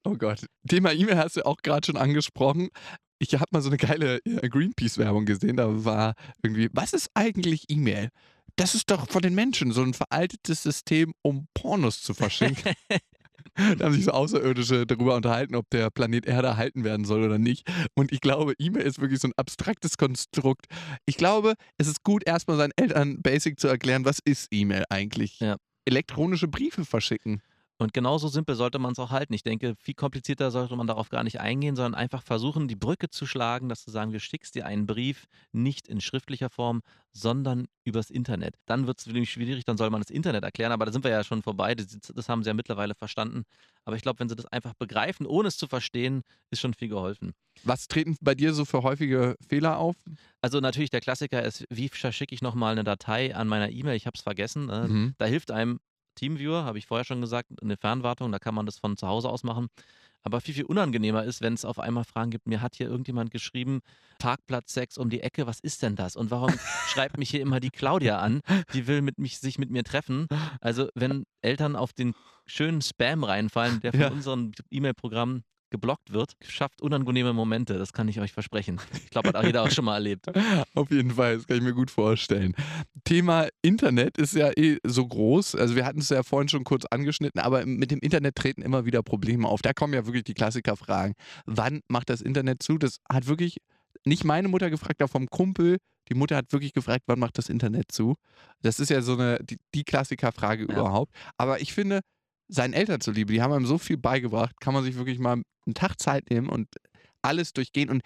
Oh 0.04 0.16
Gott. 0.16 0.46
Thema 0.68 0.92
E-Mail 0.92 1.18
hast 1.18 1.38
du 1.38 1.46
auch 1.46 1.58
gerade 1.58 1.86
schon 1.86 1.98
angesprochen. 1.98 2.70
Ich 3.18 3.34
habe 3.34 3.46
mal 3.52 3.62
so 3.62 3.70
eine 3.70 3.78
geile 3.78 4.18
äh, 4.26 4.50
Greenpeace-Werbung 4.50 5.26
gesehen. 5.26 5.56
Da 5.56 5.86
war 5.86 6.16
irgendwie, 6.44 6.70
was 6.74 6.94
ist 6.94 7.10
eigentlich 7.14 7.66
E-Mail? 7.70 8.10
Das 8.58 8.76
ist 8.76 8.92
doch 8.92 9.10
von 9.10 9.22
den 9.22 9.36
Menschen 9.36 9.72
so 9.72 9.82
ein 9.82 9.94
veraltetes 9.94 10.64
System, 10.64 11.14
um 11.22 11.48
Pornos 11.54 12.02
zu 12.02 12.14
verschicken. 12.14 12.74
da 13.56 13.86
haben 13.86 13.94
sich 13.94 14.06
so 14.06 14.12
Außerirdische 14.12 14.86
darüber 14.86 15.16
unterhalten, 15.16 15.56
ob 15.56 15.70
der 15.70 15.90
Planet 15.90 16.26
Erde 16.26 16.48
erhalten 16.48 16.84
werden 16.84 17.06
soll 17.06 17.24
oder 17.24 17.38
nicht. 17.38 17.68
Und 17.96 18.12
ich 18.12 18.22
glaube, 18.22 18.54
E-Mail 18.58 18.84
ist 18.84 19.00
wirklich 19.00 19.20
so 19.20 19.28
ein 19.28 19.34
abstraktes 19.38 19.98
Konstrukt. 19.98 20.66
Ich 21.06 21.18
glaube, 21.18 21.54
es 21.78 21.88
ist 21.88 22.04
gut, 22.04 22.24
erstmal 22.26 22.58
seinen 22.58 22.74
Eltern 22.76 23.22
basic 23.22 23.60
zu 23.60 23.68
erklären, 23.68 24.06
was 24.06 24.20
ist 24.24 24.48
E-Mail 24.52 24.84
eigentlich? 24.90 25.40
Ja. 25.40 25.58
Elektronische 25.86 26.48
Briefe 26.48 26.84
verschicken. 26.86 27.42
Und 27.78 27.94
genauso 27.94 28.30
simpel 28.30 28.56
sollte 28.56 28.80
man 28.80 28.94
es 28.94 29.00
auch 29.00 29.12
halten. 29.12 29.34
Ich 29.34 29.44
denke, 29.44 29.76
viel 29.78 29.96
komplizierter 29.96 30.50
sollte 30.50 30.76
man 30.78 30.88
darauf 30.88 31.10
gar 31.10 31.24
nicht 31.24 31.42
eingehen, 31.42 31.76
sondern 31.76 31.94
einfach 31.94 32.24
versuchen, 32.24 32.70
die 32.70 32.76
Brücke 32.76 33.10
zu 33.10 33.26
schlagen, 33.26 33.68
dass 33.68 33.84
du 33.84 33.92
sagen, 33.92 34.14
du 34.14 34.20
schickst 34.20 34.56
dir 34.56 34.66
einen 34.66 34.86
Brief 34.86 35.26
nicht 35.52 35.90
in 35.90 36.00
schriftlicher 36.00 36.50
Form, 36.50 36.82
sondern 37.12 37.68
übers 37.84 38.10
Internet. 38.10 38.56
Dann 38.66 38.88
wird 38.88 39.00
es 39.00 39.08
nämlich 39.08 39.30
schwierig, 39.30 39.66
dann 39.66 39.76
soll 39.76 39.90
man 39.90 40.02
das 40.02 40.10
Internet 40.10 40.46
erklären, 40.46 40.72
aber 40.72 40.86
da 40.86 40.94
sind 40.94 41.04
wir 41.04 41.12
ja 41.12 41.24
schon 41.26 41.42
vorbei, 41.42 41.76
das, 41.76 41.88
das 41.88 42.30
haben 42.30 42.44
sie 42.44 42.50
ja 42.50 42.54
mittlerweile 42.54 42.96
verstanden. 42.96 43.44
Aber 43.84 43.98
ich 43.98 44.02
glaube, 44.02 44.20
wenn 44.20 44.30
sie 44.30 44.36
das 44.36 44.46
einfach 44.46 44.74
begreifen, 44.74 45.26
ohne 45.26 45.50
es 45.50 45.58
zu 45.58 45.68
verstehen, 45.68 46.24
ist 46.52 46.62
schon 46.62 46.74
viel 46.74 46.90
geholfen. 46.90 47.34
Was 47.64 47.88
treten 47.88 48.16
bei 48.22 48.36
dir 48.36 48.54
so 48.54 48.64
für 48.64 48.84
häufige 48.84 49.36
Fehler 49.48 49.78
auf? 49.78 49.96
Also 50.42 50.60
natürlich 50.60 50.90
der 50.92 51.02
Klassiker 51.02 51.44
ist, 51.44 51.66
wie 51.70 51.90
verschicke 51.90 52.34
ich 52.34 52.42
nochmal 52.42 52.72
eine 52.72 52.84
Datei 52.84 53.36
an 53.36 53.48
meiner 53.48 53.70
E-Mail? 53.70 53.96
Ich 53.96 54.06
habe 54.06 54.16
es 54.16 54.22
vergessen. 54.22 54.68
Ne? 54.68 54.88
Mhm. 54.88 55.16
Da 55.18 55.26
hilft 55.26 55.52
einem 55.52 55.80
Teamviewer, 56.16 56.64
habe 56.66 56.78
ich 56.78 56.88
vorher 56.88 57.06
schon 57.06 57.22
gesagt, 57.22 57.50
eine 57.62 57.78
Fernwartung, 57.78 58.32
da 58.32 58.40
kann 58.40 58.56
man 58.56 58.66
das 58.66 58.80
von 58.80 58.98
zu 58.98 59.08
Hause 59.08 59.30
aus 59.30 59.44
machen. 59.44 59.68
Aber 60.24 60.42
viel, 60.42 60.56
viel 60.56 60.66
unangenehmer 60.66 61.24
ist, 61.24 61.42
wenn 61.42 61.54
es 61.54 61.66
auf 61.66 61.78
einmal 61.78 62.04
Fragen 62.04 62.32
gibt, 62.32 62.48
mir 62.48 62.60
hat 62.62 62.76
hier 62.76 62.88
irgendjemand 62.88 63.30
geschrieben, 63.30 63.82
Parkplatz 64.18 64.74
6 64.74 64.98
um 64.98 65.12
die 65.12 65.22
Ecke, 65.22 65.46
was 65.46 65.60
ist 65.60 65.84
denn 65.84 65.96
das? 65.96 66.16
Und 66.16 66.32
warum 66.32 66.50
schreibt 66.88 67.20
mich 67.20 67.30
hier 67.30 67.42
immer 67.42 67.60
die 67.60 67.70
Claudia 67.70 68.18
an? 68.18 68.42
Die 68.74 68.88
will 68.88 69.04
mit 69.04 69.20
mich, 69.20 69.40
sich 69.40 69.60
mit 69.60 69.70
mir 69.70 69.84
treffen. 69.84 70.28
Also 70.62 70.90
wenn 70.96 71.26
Eltern 71.42 71.76
auf 71.76 71.94
den 71.94 72.16
schönen 72.48 72.82
Spam 72.82 73.24
reinfallen, 73.24 73.82
der 73.82 73.92
von 73.92 74.02
Ja. 74.02 74.08
unserem 74.10 74.52
E-Mail-Programm 74.72 75.44
geblockt 75.76 76.14
wird, 76.14 76.34
schafft 76.42 76.82
unangenehme 76.82 77.34
Momente, 77.34 77.78
das 77.78 77.92
kann 77.92 78.08
ich 78.08 78.20
euch 78.22 78.32
versprechen. 78.32 78.80
Ich 79.04 79.10
glaube, 79.10 79.30
hat 79.30 79.36
auch 79.36 79.44
jeder 79.44 79.64
auch 79.64 79.70
schon 79.72 79.84
mal 79.86 79.96
erlebt. 79.96 80.28
Auf 80.74 80.90
jeden 80.90 81.12
Fall, 81.12 81.36
das 81.36 81.48
kann 81.48 81.58
ich 81.58 81.64
mir 81.64 81.74
gut 81.74 81.92
vorstellen. 81.92 82.54
Thema 83.04 83.48
Internet 83.62 84.18
ist 84.18 84.34
ja 84.36 84.52
eh 84.56 84.78
so 84.86 85.06
groß. 85.06 85.56
Also 85.56 85.76
wir 85.76 85.86
hatten 85.86 86.00
es 86.00 86.10
ja 86.10 86.24
vorhin 86.24 86.48
schon 86.50 86.64
kurz 86.64 86.86
angeschnitten, 86.86 87.40
aber 87.42 87.66
mit 87.66 87.92
dem 87.92 88.00
Internet 88.00 88.36
treten 88.36 88.62
immer 88.62 88.86
wieder 88.86 89.04
Probleme 89.04 89.48
auf. 89.48 89.62
Da 89.62 89.74
kommen 89.74 89.94
ja 89.94 90.06
wirklich 90.06 90.24
die 90.24 90.34
Klassikerfragen. 90.34 91.14
Wann 91.46 91.82
macht 91.90 92.10
das 92.10 92.22
Internet 92.22 92.64
zu? 92.64 92.78
Das 92.78 92.98
hat 93.12 93.28
wirklich 93.28 93.58
nicht 94.06 94.24
meine 94.24 94.48
Mutter 94.48 94.70
gefragt, 94.70 95.02
aber 95.02 95.10
vom 95.10 95.28
Kumpel. 95.28 95.78
Die 96.10 96.14
Mutter 96.14 96.36
hat 96.36 96.52
wirklich 96.54 96.74
gefragt, 96.74 97.04
wann 97.08 97.18
macht 97.20 97.38
das 97.40 97.50
Internet 97.50 97.92
zu? 97.92 98.14
Das 98.62 98.80
ist 98.80 98.90
ja 98.90 99.02
so 99.02 99.14
eine 99.14 99.40
die, 99.44 99.58
die 99.74 99.84
Klassikerfrage 99.84 100.64
Ja. 100.68 100.74
überhaupt. 100.74 101.12
Aber 101.38 101.62
ich 101.62 101.74
finde, 101.74 102.02
seinen 102.48 102.74
Eltern 102.74 103.02
zuliebe, 103.02 103.34
die 103.34 103.42
haben 103.42 103.54
einem 103.54 103.66
so 103.66 103.78
viel 103.78 103.98
beigebracht, 103.98 104.60
kann 104.60 104.74
man 104.74 104.84
sich 104.84 104.96
wirklich 104.96 105.20
mal 105.20 105.34
einen 105.34 105.74
Tag 105.74 106.00
Zeit 106.00 106.30
nehmen 106.30 106.48
und 106.50 106.68
alles 107.22 107.54
durchgehen. 107.54 107.90
Und 107.90 108.02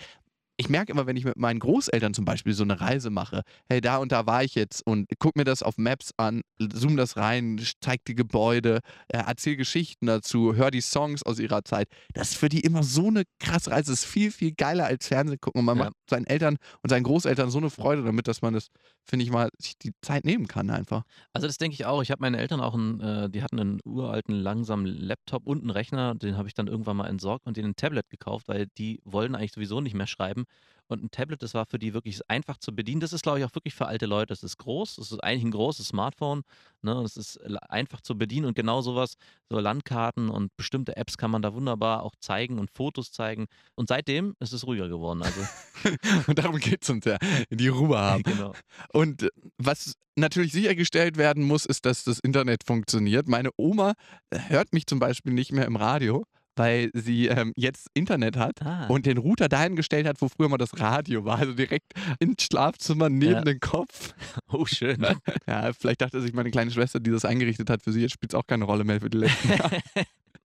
ich 0.55 0.67
merke 0.67 0.91
immer, 0.91 1.07
wenn 1.07 1.15
ich 1.15 1.23
mit 1.23 1.37
meinen 1.37 1.59
Großeltern 1.59 2.13
zum 2.13 2.25
Beispiel 2.25 2.51
so 2.53 2.63
eine 2.63 2.81
Reise 2.81 3.09
mache, 3.09 3.43
hey, 3.69 3.79
da 3.79 3.95
und 3.97 4.11
da 4.11 4.25
war 4.25 4.43
ich 4.43 4.55
jetzt 4.55 4.85
und 4.85 5.07
guck 5.17 5.37
mir 5.37 5.45
das 5.45 5.63
auf 5.63 5.77
Maps 5.77 6.11
an, 6.17 6.41
zoom 6.59 6.97
das 6.97 7.15
rein, 7.15 7.61
zeig 7.79 8.03
die 8.05 8.15
Gebäude, 8.15 8.79
äh, 9.07 9.19
erzähl 9.25 9.55
Geschichten 9.55 10.05
dazu, 10.07 10.55
hör 10.55 10.69
die 10.69 10.81
Songs 10.81 11.23
aus 11.23 11.39
ihrer 11.39 11.63
Zeit. 11.63 11.87
Das 12.13 12.31
ist 12.31 12.37
für 12.37 12.49
die 12.49 12.59
immer 12.59 12.83
so 12.83 13.07
eine 13.07 13.23
krasse 13.39 13.71
Reise. 13.71 13.91
Das 13.91 14.01
ist 14.01 14.05
viel, 14.05 14.31
viel 14.31 14.51
geiler 14.51 14.85
als 14.85 15.07
Fernsehen 15.07 15.39
gucken. 15.39 15.59
Und 15.59 15.65
man 15.65 15.77
Ja. 15.77 15.83
macht 15.85 15.93
seinen 16.09 16.25
Eltern 16.27 16.57
und 16.83 16.89
seinen 16.89 17.03
Großeltern 17.03 17.49
so 17.49 17.59
eine 17.59 17.69
Freude 17.69 18.03
damit, 18.03 18.27
dass 18.27 18.41
man 18.41 18.53
das 18.53 18.67
finde 19.09 19.25
ich 19.25 19.31
mal, 19.31 19.49
sich 19.57 19.77
die 19.77 19.91
Zeit 20.01 20.23
nehmen 20.25 20.47
kann 20.47 20.69
einfach. 20.69 21.03
Also 21.33 21.47
das 21.47 21.57
denke 21.57 21.73
ich 21.73 21.85
auch. 21.85 22.01
Ich 22.01 22.11
habe 22.11 22.21
meine 22.21 22.37
Eltern 22.37 22.61
auch, 22.61 22.75
einen, 22.75 22.99
äh, 23.01 23.29
die 23.29 23.41
hatten 23.43 23.59
einen 23.59 23.79
uralten, 23.83 24.35
langsamen 24.35 24.85
Laptop 24.85 25.47
und 25.47 25.61
einen 25.61 25.71
Rechner. 25.71 26.15
Den 26.15 26.37
habe 26.37 26.47
ich 26.47 26.53
dann 26.53 26.67
irgendwann 26.67 26.97
mal 26.97 27.07
entsorgt 27.07 27.47
und 27.47 27.57
denen 27.57 27.71
ein 27.71 27.75
Tablet 27.75 28.09
gekauft, 28.09 28.47
weil 28.47 28.67
die 28.77 29.01
wollen 29.03 29.35
eigentlich 29.35 29.53
sowieso 29.53 29.81
nicht 29.81 29.95
mehr 29.95 30.07
schreiben. 30.07 30.45
Und 30.89 31.03
ein 31.03 31.11
Tablet, 31.11 31.41
das 31.43 31.53
war 31.53 31.65
für 31.65 31.79
die 31.79 31.93
wirklich 31.93 32.19
einfach 32.29 32.57
zu 32.57 32.75
bedienen. 32.75 32.99
Das 32.99 33.13
ist, 33.13 33.21
glaube 33.21 33.39
ich, 33.39 33.45
auch 33.45 33.53
wirklich 33.55 33.75
für 33.75 33.85
alte 33.85 34.07
Leute. 34.07 34.27
Das 34.27 34.43
ist 34.43 34.57
groß. 34.57 34.95
Das 34.95 35.11
ist 35.11 35.23
eigentlich 35.23 35.43
ein 35.43 35.51
großes 35.51 35.87
Smartphone. 35.87 36.41
Ne? 36.81 36.99
Das 37.01 37.15
ist 37.15 37.39
einfach 37.69 38.01
zu 38.01 38.17
bedienen 38.17 38.47
und 38.47 38.55
genau 38.55 38.81
sowas, 38.81 39.15
so 39.49 39.59
Landkarten 39.59 40.29
und 40.29 40.55
bestimmte 40.57 40.97
Apps 40.97 41.17
kann 41.17 41.31
man 41.31 41.41
da 41.41 41.53
wunderbar 41.53 42.03
auch 42.03 42.15
zeigen 42.19 42.59
und 42.59 42.71
Fotos 42.71 43.11
zeigen. 43.11 43.45
Und 43.75 43.87
seitdem 43.87 44.35
ist 44.39 44.51
es 44.51 44.65
ruhiger 44.65 44.89
geworden. 44.89 45.21
Also, 45.21 45.41
Und 46.27 46.39
darum 46.39 46.57
geht 46.57 46.83
es 46.83 46.89
uns 46.89 47.05
ja, 47.05 47.17
die 47.49 47.67
Ruhe 47.67 47.97
haben. 47.97 48.23
genau. 48.23 48.53
Und 48.91 49.23
äh, 49.23 49.29
was 49.57 49.93
natürlich 50.15 50.51
sichergestellt 50.51 51.17
werden 51.17 51.43
muss, 51.43 51.65
ist, 51.65 51.85
dass 51.85 52.03
das 52.03 52.19
Internet 52.19 52.63
funktioniert. 52.65 53.27
Meine 53.27 53.51
Oma 53.57 53.93
hört 54.33 54.73
mich 54.73 54.85
zum 54.85 54.99
Beispiel 54.99 55.33
nicht 55.33 55.51
mehr 55.51 55.65
im 55.65 55.75
Radio, 55.75 56.25
weil 56.59 56.91
sie 56.93 57.27
ähm, 57.27 57.53
jetzt 57.55 57.87
Internet 57.93 58.37
hat 58.37 58.61
Ah. 58.63 58.85
und 58.87 59.05
den 59.05 59.17
Router 59.17 59.47
dahin 59.49 59.75
gestellt 59.75 60.05
hat, 60.07 60.21
wo 60.21 60.27
früher 60.27 60.49
mal 60.49 60.57
das 60.57 60.79
Radio 60.79 61.25
war. 61.25 61.39
Also 61.39 61.53
direkt 61.53 61.93
ins 62.19 62.43
Schlafzimmer 62.43 63.09
neben 63.09 63.31
Ja. 63.31 63.41
den 63.41 63.59
Kopf. 63.59 64.13
Oh, 64.51 64.65
schön. 64.65 65.05
Ja, 65.47 65.71
vielleicht 65.73 66.01
dachte 66.01 66.21
sich 66.21 66.33
meine 66.33 66.51
kleine 66.51 66.69
Schwester, 66.71 66.99
die 66.99 67.11
das 67.11 67.23
eingerichtet 67.25 67.69
hat, 67.69 67.81
für 67.81 67.91
sie 67.91 68.01
jetzt 68.01 68.13
spielt 68.13 68.33
es 68.33 68.37
auch 68.39 68.45
keine 68.45 68.65
Rolle 68.65 68.83
mehr 68.83 68.99
für 68.99 69.09
die 69.09 69.17
letzten 69.19 69.49
Jahre. 69.57 69.79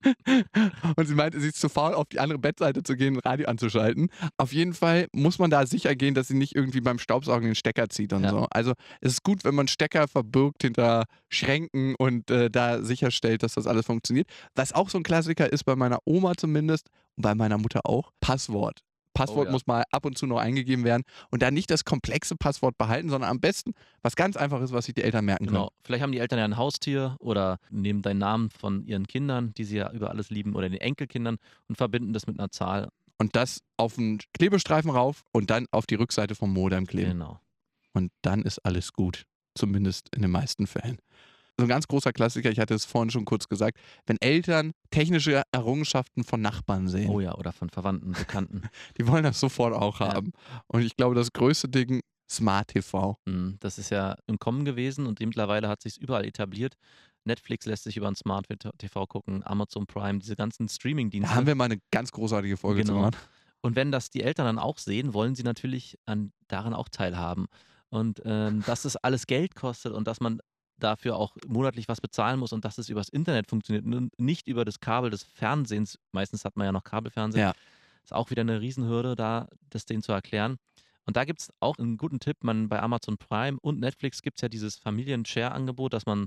Und 0.97 1.07
sie 1.07 1.15
meinte, 1.15 1.41
sie 1.41 1.49
ist 1.49 1.61
zu 1.61 1.69
faul, 1.69 1.95
auf 1.95 2.07
die 2.11 2.21
andere 2.21 2.39
Bettseite 2.39 2.83
zu 2.83 2.97
gehen 2.97 3.17
und 3.17 3.25
Radio 3.25 3.47
anzuschalten. 3.49 4.09
Auf 4.37 4.53
jeden 4.53 4.75
Fall 4.75 5.07
muss 5.13 5.39
man 5.39 5.51
da 5.51 5.67
sicher 5.67 5.95
gehen, 5.95 6.15
dass 6.15 6.29
sie 6.29 6.35
nicht 6.35 6.55
irgendwie 6.55 6.81
beim 6.81 6.99
Staubsaugen 6.99 7.45
den 7.47 7.55
Stecker 7.55 7.89
zieht 7.89 8.13
und 8.13 8.25
Ja. 8.25 8.31
so. 8.31 8.47
Also 8.51 8.73
es 9.01 9.13
ist 9.13 9.23
gut, 9.23 9.45
wenn 9.45 9.55
man 9.55 9.69
Stecker 9.69 10.09
verbirgt 10.09 10.63
hinter 10.63 11.05
Schränken 11.29 11.95
und 11.97 12.31
äh, 12.31 12.51
da 12.51 12.83
sicherstellt, 12.83 13.43
dass 13.43 13.55
das 13.55 13.67
alles 13.67 13.87
funktioniert. 13.87 14.29
Was 14.55 14.73
auch 14.73 14.91
so 14.91 14.99
ein 14.99 15.05
Klassiker 15.05 15.53
ist, 15.53 15.65
bei 15.65 15.77
meiner 15.77 15.99
Oma 16.05 16.35
zumindest 16.37 16.89
und 17.17 17.23
bei 17.23 17.35
meiner 17.35 17.59
Mutter 17.59 17.81
auch, 17.85 18.11
Passwort. 18.21 18.81
Passwort 19.15 19.47
ja. 19.47 19.53
muss 19.53 19.67
mal 19.67 19.85
ab 19.91 20.05
und 20.05 20.19
zu 20.19 20.27
noch 20.27 20.39
eingegeben 20.39 20.85
werden 20.85 21.05
und 21.31 21.43
da 21.43 21.51
nicht 21.51 21.71
das 21.71 21.85
komplexe 21.85 22.37
Passwort 22.37 22.77
behalten, 22.77 23.09
sondern 23.09 23.31
am 23.31 23.41
besten 23.41 23.73
was 24.03 24.17
ganz 24.17 24.37
einfaches, 24.37 24.73
was 24.73 24.85
sich 24.87 24.95
die 24.95 25.03
Eltern 25.03 25.25
merken 25.25 25.47
können. 25.47 25.57
Genau. 25.57 25.71
Vielleicht 25.85 26.03
haben 26.03 26.13
die 26.13 26.19
Eltern 26.19 26.39
ja 26.39 26.45
ein 26.45 26.57
Haustier 26.57 27.17
oder 27.21 27.59
nehmen 27.71 28.03
deinen 28.03 28.19
Namen 28.19 28.51
von 28.51 28.85
ihren 28.85 29.07
Kindern, 29.07 29.55
die 29.55 29.65
sie 29.65 29.77
ja 29.77 29.91
über 29.93 30.11
alles 30.11 30.31
lieben, 30.31 30.55
oder 30.55 30.69
den 30.69 30.81
Enkelkindern 30.81 31.37
und 31.69 31.77
verbinden 31.77 32.13
das 32.13 32.27
mit 32.27 32.39
einer 32.39 32.51
Zahl. 32.51 32.89
und 33.19 33.37
das 33.37 33.61
auf 33.77 33.99
einen 33.99 34.19
Klebestreifen 34.35 34.91
rauf 34.91 35.23
und 35.33 35.51
dann 35.51 35.67
auf 35.71 35.87
die 35.87 35.95
Rückseite 35.95 36.35
vom 36.35 36.53
Modem 36.53 36.87
kleben. 36.87 37.13
Genau. 37.13 37.41
Und 37.93 38.13
dann 38.23 38.43
ist 38.43 38.59
alles 38.65 38.93
gut. 38.93 39.25
Zumindest 39.55 40.09
in 40.15 40.23
den 40.23 40.33
meisten 40.33 40.67
Fällen. 40.67 40.99
So 41.59 41.65
ein 41.67 41.69
ganz 41.69 41.87
großer 41.87 42.13
Klassiker, 42.13 42.51
ich 42.51 42.59
hatte 42.59 42.75
es 42.75 42.85
vorhin 42.85 43.11
schon 43.11 43.25
kurz 43.25 43.49
gesagt, 43.49 43.79
wenn 44.07 44.17
Eltern 44.21 44.73
technische 44.91 45.43
Errungenschaften 45.53 46.25
von 46.25 46.41
Nachbarn 46.41 46.89
sehen, 46.89 47.11
Oh 47.11 47.21
ja, 47.21 47.35
oder 47.37 47.53
von 47.53 47.71
Verwandten, 47.71 48.13
Bekannten. 48.13 48.63
die 48.99 49.07
wollen 49.07 49.23
das 49.23 49.39
sofort 49.39 49.73
auch 49.73 50.01
Ja. 50.01 50.15
haben. 50.15 50.33
Und 50.67 50.83
ich 50.83 50.97
glaube, 50.97 51.15
das 51.15 51.33
größte 51.33 51.69
Ding, 51.69 52.01
Smart 52.29 52.69
TV. 52.69 53.19
Mm, 53.27 53.51
Das 53.61 53.79
ist 53.79 53.91
ja 53.91 54.17
im 54.27 54.39
Kommen 54.41 54.65
gewesen 54.65 55.07
und 55.07 55.21
mittlerweile 55.21 55.69
hat 55.69 55.81
sich 55.81 56.01
überall 56.01 56.25
etabliert. 56.25 56.75
Netflix 57.25 57.67
lässt 57.67 57.85
sich 57.85 57.97
über 57.97 58.09
ein 58.09 58.17
Smart 58.17 58.47
TV 58.79 59.07
gucken, 59.07 59.43
Amazon 59.47 59.87
Prime, 59.87 60.19
diese 60.19 60.35
ganzen 60.35 60.69
Streaming-Dienste. 60.69 61.31
Da 61.31 61.37
haben 61.37 61.47
wir 61.47 61.55
mal 61.55 61.67
eine 61.67 61.79
ganz 61.93 62.11
großartige 62.11 62.57
Folge 62.57 62.83
zu 62.85 62.93
Genau. 62.93 63.03
machen. 63.05 63.17
Und 63.63 63.77
wenn 63.77 63.93
das 63.93 64.11
die 64.11 64.23
Eltern 64.23 64.45
dann 64.47 64.59
auch 64.59 64.79
sehen, 64.79 65.15
wollen 65.15 65.35
sie 65.37 65.43
natürlich 65.45 65.97
an, 66.05 66.33
daran 66.49 66.75
auch 66.75 66.89
teilhaben. 66.89 67.47
Und 67.91 68.21
ähm, 68.25 68.63
dass 68.67 68.85
es 68.85 68.97
alles 68.97 69.27
Geld 69.27 69.55
kostet 69.55 69.93
und 69.93 70.07
dass 70.09 70.21
man 70.21 70.41
dafür 70.79 71.17
auch 71.17 71.37
monatlich 71.47 71.89
was 71.89 72.01
bezahlen 72.01 72.39
muss 72.41 72.53
und 72.53 72.65
dass 72.65 72.79
es 72.79 72.89
übers 72.89 73.09
Internet 73.09 73.49
funktioniert 73.49 73.85
und 73.87 74.11
nicht 74.19 74.49
über 74.49 74.65
das 74.65 74.81
Kabel 74.81 75.11
des 75.11 75.23
Fernsehens. 75.23 75.99
Meistens 76.13 76.45
hat 76.45 76.57
man 76.57 76.67
ja 76.67 76.73
noch 76.73 76.85
Kabelfernsehen. 76.85 77.43
Ja. 77.47 77.53
Ist 78.03 78.13
auch 78.13 78.31
wieder 78.31 78.43
eine 78.43 78.61
Riesenhürde, 78.61 79.15
da 79.15 79.49
das 79.71 79.87
denen 79.87 80.03
zu 80.03 80.13
erklären. 80.13 80.57
Und 81.07 81.17
da 81.17 81.25
gibt 81.25 81.41
es 81.43 81.53
auch 81.61 81.77
einen 81.79 81.97
guten 81.97 82.19
Tipp. 82.19 82.43
Man 82.43 82.69
bei 82.69 82.81
Amazon 82.83 83.17
Prime 83.19 83.59
und 83.61 83.79
Netflix 83.81 84.21
gibt 84.23 84.39
es 84.39 84.43
ja 84.43 84.49
dieses 84.49 84.77
Familien-Share-Angebot, 84.77 85.93
dass 85.93 86.07
man 86.07 86.27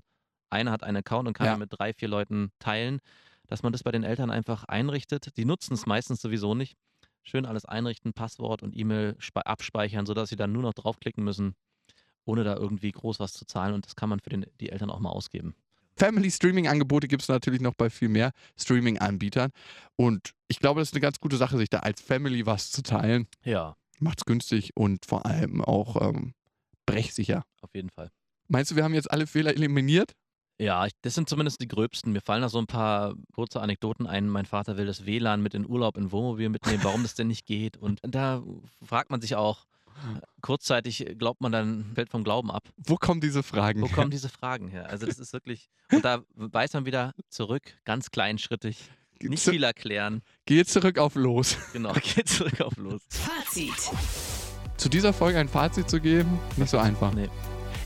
einer 0.49 0.71
hat 0.71 0.83
einen 0.83 0.97
Account 0.97 1.27
und 1.27 1.33
kann 1.33 1.47
Ja. 1.47 1.57
mit 1.57 1.69
drei, 1.71 1.93
vier 1.93 2.07
Leuten 2.07 2.51
teilen, 2.59 2.99
dass 3.47 3.63
man 3.63 3.71
das 3.73 3.83
bei 3.83 3.91
den 3.91 4.03
Eltern 4.03 4.31
einfach 4.31 4.63
einrichtet. 4.63 5.35
Die 5.37 5.45
nutzen 5.45 5.73
es 5.73 5.85
meistens 5.85 6.21
sowieso 6.21 6.55
nicht. 6.55 6.75
Schön 7.23 7.45
alles 7.45 7.65
einrichten, 7.65 8.13
Passwort 8.13 8.63
und 8.63 8.75
E-Mail 8.77 9.15
spe- 9.19 9.45
abspeichern, 9.45 10.05
sodass 10.05 10.29
sie 10.29 10.35
dann 10.37 10.53
nur 10.53 10.61
noch 10.63 10.73
draufklicken 10.73 11.23
müssen, 11.23 11.55
ohne 12.27 12.43
da 12.43 12.55
irgendwie 12.55 12.91
groß 12.91 13.19
was 13.19 13.33
zu 13.33 13.45
zahlen. 13.45 13.73
Und 13.73 13.85
das 13.85 13.95
kann 13.95 14.09
man 14.09 14.19
für 14.19 14.29
den, 14.29 14.45
die 14.59 14.69
Eltern 14.69 14.89
auch 14.89 14.99
mal 14.99 15.09
ausgeben. 15.09 15.55
Family 15.95 16.29
Streaming 16.29 16.67
Angebote 16.67 17.07
gibt 17.07 17.23
es 17.23 17.27
natürlich 17.27 17.59
noch 17.61 17.73
bei 17.73 17.89
viel 17.89 18.09
mehr 18.09 18.31
Streaming 18.55 18.99
Anbietern 18.99 19.49
und 19.95 20.33
ich 20.47 20.59
glaube, 20.59 20.79
das 20.79 20.89
ist 20.89 20.93
eine 20.93 21.01
ganz 21.01 21.19
gute 21.19 21.37
Sache, 21.37 21.57
sich 21.57 21.69
da 21.69 21.79
als 21.79 22.01
Family 22.01 22.45
was 22.45 22.69
zu 22.69 22.83
teilen. 22.83 23.27
Ja, 23.43 23.75
Macht's 23.99 24.25
günstig 24.25 24.71
und 24.75 25.05
vor 25.05 25.25
allem 25.25 25.63
auch 25.63 25.99
ähm, 26.01 26.33
brechsicher. 26.85 27.43
auf 27.61 27.73
jeden 27.73 27.89
Fall. 27.89 28.11
Meinst 28.47 28.71
du, 28.71 28.75
wir 28.75 28.83
haben 28.83 28.93
jetzt 28.93 29.09
alle 29.11 29.27
Fehler 29.27 29.55
eliminiert? 29.55 30.13
Ja, 30.59 30.87
das 31.01 31.15
sind 31.15 31.29
zumindest 31.29 31.61
die 31.61 31.67
gröbsten. 31.67 32.13
Mir 32.13 32.21
fallen 32.21 32.41
da 32.41 32.49
so 32.49 32.59
ein 32.59 32.67
paar 32.67 33.15
kurze 33.33 33.61
Anekdoten 33.61 34.07
ein. 34.07 34.27
Mein 34.29 34.45
Vater 34.45 34.77
will 34.77 34.85
das 34.85 35.05
WLAN 35.05 35.41
mit 35.41 35.53
in 35.53 35.67
Urlaub 35.67 35.97
in 35.97 36.11
Wohnmobil 36.11 36.49
mitnehmen, 36.49 36.83
warum 36.83 37.03
das 37.03 37.15
denn 37.15 37.27
nicht 37.27 37.45
geht. 37.45 37.77
Und 37.77 37.99
da 38.03 38.43
fragt 38.83 39.11
man 39.11 39.21
sich 39.21 39.35
auch, 39.35 39.65
kurzzeitig 40.41 41.15
glaubt 41.17 41.41
man 41.41 41.51
dann, 41.51 41.91
fällt 41.95 42.09
vom 42.09 42.23
Glauben 42.23 42.51
ab. 42.51 42.69
Wo 42.77 42.95
kommen 42.95 43.21
diese 43.21 43.43
Fragen 43.43 43.81
Wo 43.81 43.87
her? 43.87 43.95
kommen 43.95 44.11
diese 44.11 44.29
Fragen 44.29 44.67
her? 44.69 44.89
Also 44.89 45.05
das 45.05 45.19
ist 45.19 45.33
wirklich, 45.33 45.69
und 45.91 46.03
da 46.05 46.21
weiß 46.35 46.73
man 46.73 46.85
wieder 46.85 47.13
zurück, 47.29 47.63
ganz 47.85 48.11
kleinschrittig, 48.11 48.89
nicht 49.21 49.43
Zu- 49.43 49.51
viel 49.51 49.63
erklären. 49.63 50.21
Geh 50.45 50.63
zurück 50.65 50.97
auf 50.99 51.15
los. 51.15 51.57
Genau, 51.73 51.93
geht 52.15 52.29
zurück 52.29 52.61
auf 52.61 52.77
los. 52.77 53.01
Fazit. 53.09 53.73
Zu 54.77 54.89
dieser 54.89 55.11
Folge 55.13 55.39
ein 55.39 55.49
Fazit 55.49 55.89
zu 55.89 55.99
geben, 55.99 56.39
nicht 56.55 56.69
so 56.69 56.77
einfach. 56.77 57.13
Nee. 57.13 57.29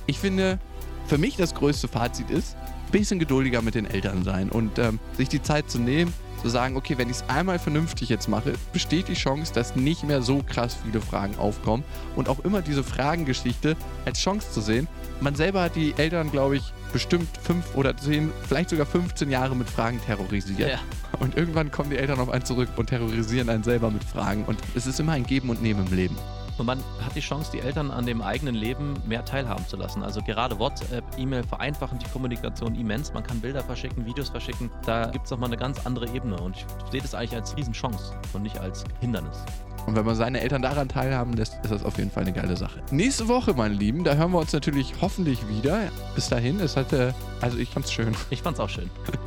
Ich 0.08 0.20
finde, 0.20 0.60
für 1.08 1.18
mich 1.18 1.38
das 1.38 1.56
größte 1.56 1.88
Fazit 1.88 2.30
ist, 2.30 2.56
ein 2.58 2.92
bisschen 2.92 3.18
geduldiger 3.20 3.62
mit 3.62 3.76
den 3.76 3.86
Eltern 3.86 4.24
sein 4.26 4.50
und 4.50 4.78
ähm, 4.78 5.00
sich 5.16 5.30
die 5.30 5.42
Zeit 5.42 5.72
zu 5.72 5.80
nehmen, 5.80 6.14
zu 6.42 6.50
sagen, 6.50 6.76
okay, 6.76 6.98
wenn 6.98 7.10
ich 7.10 7.18
es 7.18 7.30
einmal 7.30 7.60
vernünftig 7.60 8.10
jetzt 8.10 8.28
mache, 8.28 8.54
besteht 8.74 9.08
die 9.08 9.14
Chance, 9.14 9.54
dass 9.54 9.76
nicht 9.76 10.04
mehr 10.04 10.22
so 10.22 10.42
krass 10.44 10.78
viele 10.84 11.02
Fragen 11.02 11.38
aufkommen 11.38 11.84
und 12.16 12.30
auch 12.30 12.40
immer 12.40 12.62
diese 12.62 12.84
Fragengeschichte 12.84 13.76
als 14.06 14.20
Chance 14.20 14.52
zu 14.52 14.62
sehen. 14.62 14.88
Man 15.20 15.36
selber 15.36 15.62
hat 15.62 15.76
die 15.76 15.94
Eltern, 15.98 16.32
glaube 16.32 16.58
ich, 16.58 16.74
bestimmt 16.92 17.30
fünf 17.42 17.76
oder 17.76 17.96
zehn, 17.96 18.32
vielleicht 18.48 18.72
sogar 18.72 18.86
15 18.86 19.30
Jahre 19.30 19.56
mit 19.56 19.70
Fragen 19.70 20.02
terrorisiert. 20.06 20.72
Ja. 20.72 20.80
Und 21.20 21.38
irgendwann 21.38 21.72
kommen 21.72 21.90
die 21.90 21.98
Eltern 21.98 22.20
auf 22.20 22.30
einen 22.30 22.44
zurück 22.44 22.70
und 22.76 22.88
terrorisieren 22.88 23.50
einen 23.50 23.64
selber 23.64 23.92
mit 23.92 24.04
Fragen. 24.04 24.44
Und 24.46 24.60
es 24.76 24.88
ist 24.88 25.00
immer 25.00 25.14
ein 25.14 25.26
Geben 25.26 25.50
und 25.50 25.62
Nehmen 25.62 25.86
im 25.88 25.94
Leben. 25.94 26.18
Und 26.58 26.66
man 26.66 26.80
hat 27.04 27.16
die 27.16 27.22
Chance, 27.22 27.52
die 27.54 27.60
Eltern 27.60 27.92
an 27.92 28.06
dem 28.06 28.22
eigenen 28.22 28.56
Leben 28.56 28.94
mehr 29.06 29.26
teilhaben 29.26 29.66
zu 29.68 29.78
lassen. 29.78 30.04
Also 30.04 30.22
gerade 30.22 30.60
WhatsApp, 30.60 31.04
E-Mail 31.18 31.44
vereinfachen 31.44 32.00
die 32.00 32.08
Kommunikation 32.10 32.76
immens. 32.76 33.14
Man 33.14 33.24
kann 33.24 33.40
Bilder 33.40 33.64
verschicken, 33.64 34.06
Videos 34.06 34.30
verschicken. 34.30 34.70
Da 34.86 35.08
gibt 35.08 35.26
es 35.26 35.32
nochmal 35.32 35.50
eine 35.50 35.58
ganz 35.58 35.86
andere 35.86 36.08
Ebene. 36.10 36.40
Und 36.40 36.58
ich 36.58 36.66
sehe 36.92 37.02
das 37.02 37.16
eigentlich 37.16 37.36
als 37.36 37.56
Riesenchance 37.56 38.14
und 38.34 38.44
nicht 38.44 38.60
als 38.60 38.84
Hindernis. 39.00 39.44
Und 39.88 39.96
wenn 39.96 40.06
man 40.06 40.16
seine 40.16 40.42
Eltern 40.42 40.62
daran 40.62 40.88
teilhaben 40.88 41.34
lässt, 41.34 41.56
ist 41.64 41.72
das 41.72 41.84
auf 41.84 41.98
jeden 41.98 42.12
Fall 42.12 42.24
eine 42.24 42.34
geile 42.34 42.56
Sache. 42.56 42.82
Nächste 42.92 43.28
Woche, 43.28 43.54
meine 43.54 43.74
Lieben, 43.74 44.04
da 44.04 44.14
hören 44.14 44.32
wir 44.32 44.40
uns 44.40 44.54
natürlich 44.54 44.94
hoffentlich 45.02 45.48
wieder. 45.48 45.90
Bis 46.16 46.30
dahin, 46.30 46.60
es 46.60 46.78
hatte, 46.78 47.16
also 47.42 47.58
ich 47.58 47.70
fand's 47.70 47.92
schön. 47.92 48.16
Ich 48.30 48.42
fand's 48.42 48.60
auch 48.60 48.70
schön. 48.70 48.90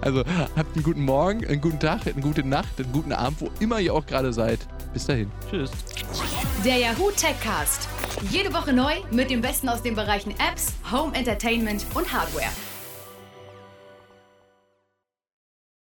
Also 0.00 0.20
habt 0.56 0.74
einen 0.74 0.82
guten 0.82 1.04
Morgen, 1.04 1.46
einen 1.46 1.60
guten 1.60 1.78
Tag, 1.78 2.06
eine 2.06 2.22
gute 2.22 2.42
Nacht, 2.42 2.80
einen 2.80 2.90
guten 2.90 3.12
Abend, 3.12 3.42
wo 3.42 3.50
immer 3.60 3.78
ihr 3.80 3.92
auch 3.92 4.06
gerade 4.06 4.32
seid. 4.32 4.60
Bis 4.94 5.04
dahin. 5.04 5.30
Tschüss. 5.50 5.70
Der 6.64 6.76
Yahoo 6.76 7.12
Techcast. 7.12 7.88
Jede 8.30 8.52
Woche 8.52 8.72
neu 8.72 8.94
mit 9.12 9.30
dem 9.30 9.40
Besten 9.40 9.68
aus 9.68 9.80
den 9.80 9.94
Bereichen 9.94 10.32
Apps, 10.32 10.72
Home 10.90 11.14
Entertainment 11.14 11.86
und 11.94 12.12
Hardware. 12.12 12.50